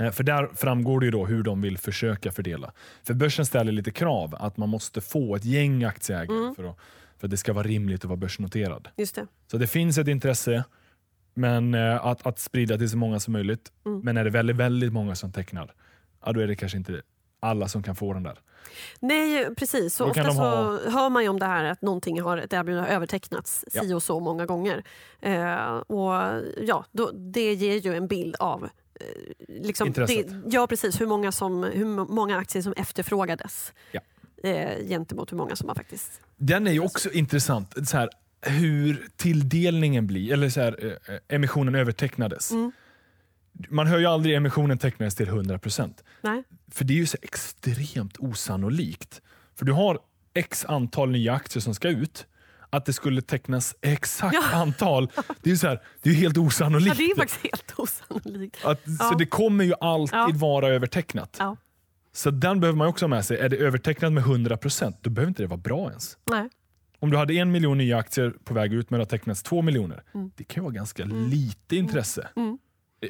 [0.00, 2.72] Eh, För där framgår det ju då hur de vill försöka fördela.
[3.02, 6.54] För börsen ställer lite krav att man måste få ett gäng aktieägare Mm.
[6.54, 6.76] för, att,
[7.18, 8.88] för att det ska vara rimligt att vara börsnoterad.
[8.96, 9.26] Just det.
[9.50, 10.64] Så det finns ett intresse
[11.34, 13.72] men eh, att, att sprida till så många som möjligt.
[13.86, 14.00] Mm.
[14.00, 15.74] Men är det väldigt, väldigt många som tecknar,
[16.24, 17.02] ja, då är det kanske inte
[17.40, 18.38] alla som kan få den där.
[19.00, 19.94] Nej, precis.
[19.94, 20.42] Så ofta så
[20.90, 23.82] hör man ju om det här att någonting har, ett erbjudande har övertecknats Ja.
[23.82, 24.84] si och så många gånger.
[25.20, 28.68] Eh, och ja, då, Det ger ju en bild av
[29.48, 30.28] liksom Intresset.
[30.28, 31.84] det, ja, precis, hur, många som, hur
[32.14, 34.00] många aktier som efterfrågades Ja.
[34.42, 36.20] eh, gentemot hur många som har faktiskt...
[36.36, 41.74] Den är ju också intressant, så här, hur tilldelningen blir, eller så här, eh, emissionen
[41.74, 42.50] övertecknades.
[42.50, 42.72] Mm.
[43.68, 45.94] Man hör ju aldrig emissionen tecknades till 100%.
[46.20, 46.42] Nej.
[46.70, 49.22] För det är ju så extremt osannolikt.
[49.54, 49.98] För du har
[50.34, 52.26] x antal nya aktier som ska ut.
[52.76, 54.56] Att det skulle tecknas exakt Ja.
[54.56, 55.10] antal,
[55.42, 57.00] det är ju så här, det är helt osannolikt.
[57.00, 58.64] Ja, det är faktiskt helt osannolikt.
[58.64, 59.08] Att, Ja.
[59.10, 61.40] Så det kommer ju alltid vara övertecknat.
[62.12, 63.38] Så den behöver man också ha med sig.
[63.38, 66.16] Är det övertecknat med 100% då behöver inte det vara bra ens.
[66.30, 66.48] Nej.
[67.00, 69.62] Om du hade en miljon nya aktier på väg ut men det har tecknats två
[69.62, 70.02] miljoner.
[70.14, 70.30] Mm.
[70.36, 72.28] Det kan ju vara ganska lite intresse.
[72.36, 72.58] Mm.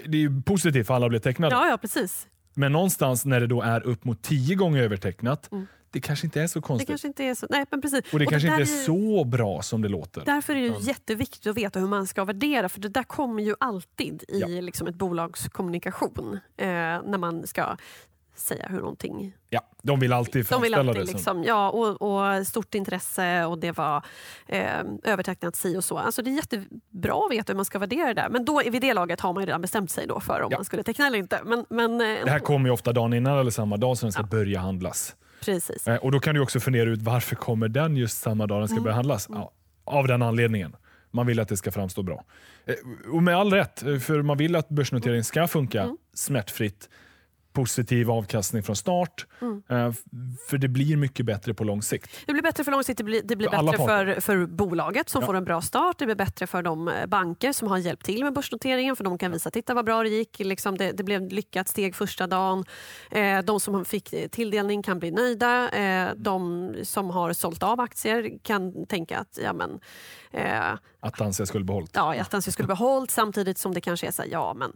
[0.06, 1.54] Det är ju positivt för alla blir tecknade.
[1.54, 2.26] Ja, ja, precis.
[2.54, 5.66] Men någonstans när det då är upp mot tio gånger övertecknat, Mm.
[5.94, 6.88] Det kanske inte är så Det konstigt.
[6.88, 7.46] kanske inte är så...
[7.50, 8.12] Nej, men precis.
[8.12, 10.22] Och det kanske där inte är ju- så bra som det låter.
[10.24, 10.76] Därför är det Ja.
[10.80, 14.46] jätteviktigt att veta hur man ska värdera för det där kommer ju alltid i Ja.
[14.46, 17.76] liksom ett bolags kommunikation eh, när man ska
[18.36, 19.32] säga hur någonting...
[19.50, 21.14] Ja, de vill alltid De vill framställa alltid det som...
[21.16, 22.02] liksom, ja, och,
[22.38, 24.04] och stort intresse och det var
[24.46, 24.68] eh,
[25.04, 25.98] övertecknat si och så.
[25.98, 28.28] Alltså det är jättebra att veta hur man ska värdera det där.
[28.28, 30.58] Men då vid det laget har man ju redan bestämt sig då för om Ja.
[30.58, 31.40] man skulle teckna eller inte.
[31.44, 34.12] Men, men, eh, Det här kommer ju ofta dagen innan eller samma dag som den
[34.12, 35.16] ska börja handlas.
[35.44, 35.88] Precis.
[35.88, 38.68] Eh, Och Då kan du också fundera ut varför kommer den just samma dag den
[38.68, 39.26] ska börja handlas?
[39.30, 39.52] Ja,
[39.84, 40.76] av den anledningen.
[41.10, 42.24] Man vill att det ska framstå bra.
[42.66, 42.74] Eh,
[43.12, 46.88] Och med all rätt, eh, för man vill att börsnotering ska funka smärtfritt.
[47.54, 49.26] Positiv avkastning från start.
[49.70, 49.96] Eh, f-
[50.50, 52.10] För det blir mycket bättre på lång sikt.
[52.26, 55.08] Det blir bättre för lång sikt, det blir, det blir För bättre för, för bolaget
[55.08, 55.26] som Ja.
[55.26, 55.98] får en bra start.
[55.98, 59.18] Det blir bättre för de eh, banker som har hjälpt till med börsnoteringen för de
[59.18, 60.38] kan visa titta vad bra det gick.
[60.38, 62.64] Liksom det, det blev lyckat steg första dagen.
[63.10, 65.70] Eh, de som fick eh, tilldelning kan bli nöjda.
[65.70, 69.80] Eh, de som har sålt av aktier kan tänka att ja, men,
[70.34, 71.90] eh, Att Dansia skulle behållit.
[71.94, 74.72] ja, att den skulle behållit samtidigt som det kanske är så här, ja men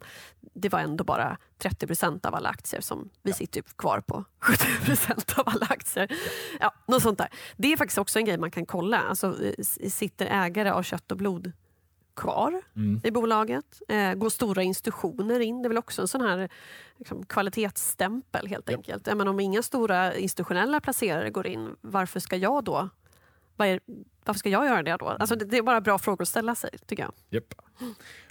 [0.54, 4.24] det var ändå bara 30 procent av alla aktier som vi sitter ju kvar på
[4.40, 6.12] 70 procent av alla aktier.
[6.60, 7.28] Ja, något sånt där.
[7.56, 8.98] Det är faktiskt också en grej man kan kolla.
[9.02, 9.36] Alltså,
[9.88, 11.52] sitter ägare av kött och blod
[12.16, 13.00] kvar Mm.
[13.04, 13.82] i bolaget?
[13.88, 15.62] Eh, går stora institutioner in?
[15.62, 16.48] Det är väl också en sån här
[16.98, 18.76] liksom, kvalitetsstämpel helt Ja.
[18.76, 19.06] enkelt.
[19.06, 22.88] Ja, men om inga stora institutionella placerare går in, varför ska jag då?
[23.58, 23.80] Vad är,
[24.24, 25.06] varför ska jag göra det då?
[25.08, 27.12] Alltså, det, det är bara bra frågor att ställa sig tycker jag.
[27.30, 27.44] Japp.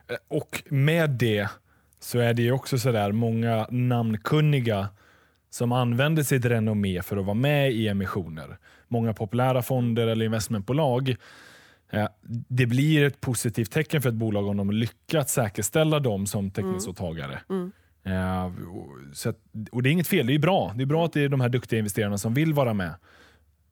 [0.07, 1.49] Eh, Och med det
[1.99, 4.87] så är det också sådär många namnkunniga
[5.49, 8.57] som använder sitt renommé för att vara med i emissioner.
[8.87, 11.15] Många populära fonder eller investmentbolag.
[11.89, 12.07] Eh,
[12.49, 17.39] Det blir ett positivt tecken för ett bolag om de lyckats säkerställa dem som teckningsåtagare.
[17.49, 17.71] Mm.
[18.03, 19.37] Eh, och- Så att,
[19.71, 20.73] och det är inget fel, det är bra.
[20.75, 22.93] Det är bra att det är de här duktiga investerarna som vill vara med.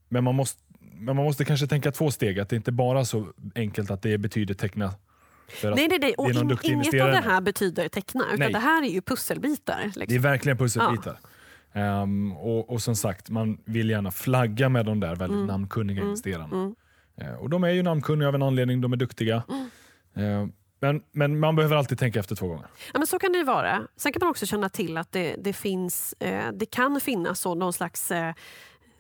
[0.10, 0.62] Men man måste,
[0.96, 4.02] men man måste kanske tänka två steg, att det inte bara är så enkelt att
[4.02, 4.94] det betyder teckna.
[5.64, 6.14] Nej, nej, nej.
[6.18, 8.54] Och in, inget av det här betyder teckna, utan Nej.
[8.54, 9.78] det här är ju pusselbitar.
[9.78, 10.22] Det är Liksom.
[10.22, 11.20] verkligen pusselbitar.
[11.74, 16.56] Ehm, och, och som sagt, man vill gärna flagga med de där väldigt namnkunniga investerarna.
[16.56, 16.76] mm.
[17.18, 19.44] Eh, och de är ju namnkunniga av en anledning, de är duktiga.
[19.50, 20.42] Mm.
[20.42, 20.48] Eh,
[20.80, 22.66] men, men man behöver alltid tänka efter två gånger.
[22.94, 23.88] Ja, men så kan det vara.
[23.98, 27.56] Sen kan man också känna till att det, det, finns, eh, det kan finnas så
[27.56, 28.34] någon slags eh,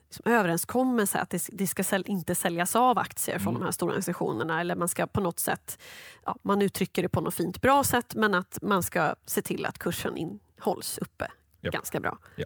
[0.09, 3.59] liksom överenskommelse att det, det ska säl, inte säljas av aktier från Mm.
[3.59, 4.61] de här stora organisationerna.
[4.61, 5.79] Eller man ska på något sätt,
[6.25, 9.65] ja, man uttrycker det på något fint bra sätt men att man ska se till
[9.65, 11.27] att kursen in, hålls uppe
[11.61, 11.73] Japp.
[11.73, 12.17] ganska bra.
[12.35, 12.45] Ja.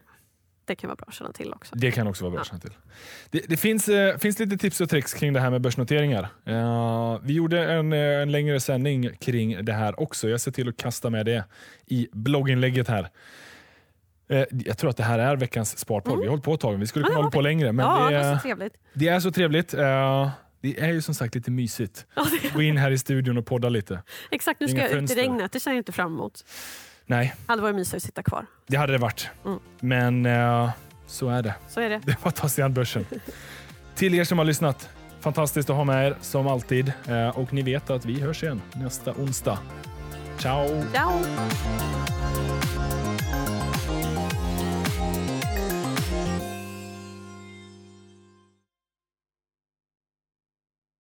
[0.66, 1.76] Det kan vara bra att känna till också.
[1.76, 2.42] Det kan också vara bra Ja.
[2.42, 2.74] att känna till.
[3.30, 6.30] Det, det finns, eh, finns lite tips och tricks kring det här med börsnoteringar.
[6.46, 10.30] Eh, vi gjorde en, eh, en längre sändning kring det här också.
[10.30, 11.44] Jag ser till att kasta med det
[11.86, 13.10] i blogginlägget här.
[14.30, 16.18] Eh, jag tror att det här är veckans sparpodd.
[16.20, 16.76] Vi har hållit på ett tag.
[16.78, 17.72] Vi skulle Ja, kunna det hålla på längre.
[17.72, 18.74] Men ja, det, är- så trevligt.
[18.94, 19.74] det är så trevligt.
[19.74, 20.30] Eh,
[20.62, 22.06] det är ju som sagt lite mysigt.
[22.16, 24.02] Ja, Gå in här i studion och podda lite.
[24.32, 25.16] exakt, nu ska Inga jag ut i fönster.
[25.16, 25.52] regnet.
[25.52, 26.46] Det ser jag inte fram emot.
[27.06, 28.46] Nej, Det hade varit mysigt att sitta kvar.
[28.68, 29.30] det hade det varit.
[29.46, 29.60] Mm.
[29.80, 30.70] Men eh,
[31.08, 31.54] så är det.
[31.70, 32.02] Så är det.
[32.06, 33.06] Det var att ta sig an börsen.
[33.96, 36.94] Till er som har lyssnat, fantastiskt att ha med er som alltid.
[37.34, 39.60] Och ni vet att vi hörs igen nästa onsdag.
[40.38, 40.84] Ciao!
[40.94, 41.20] Ciao!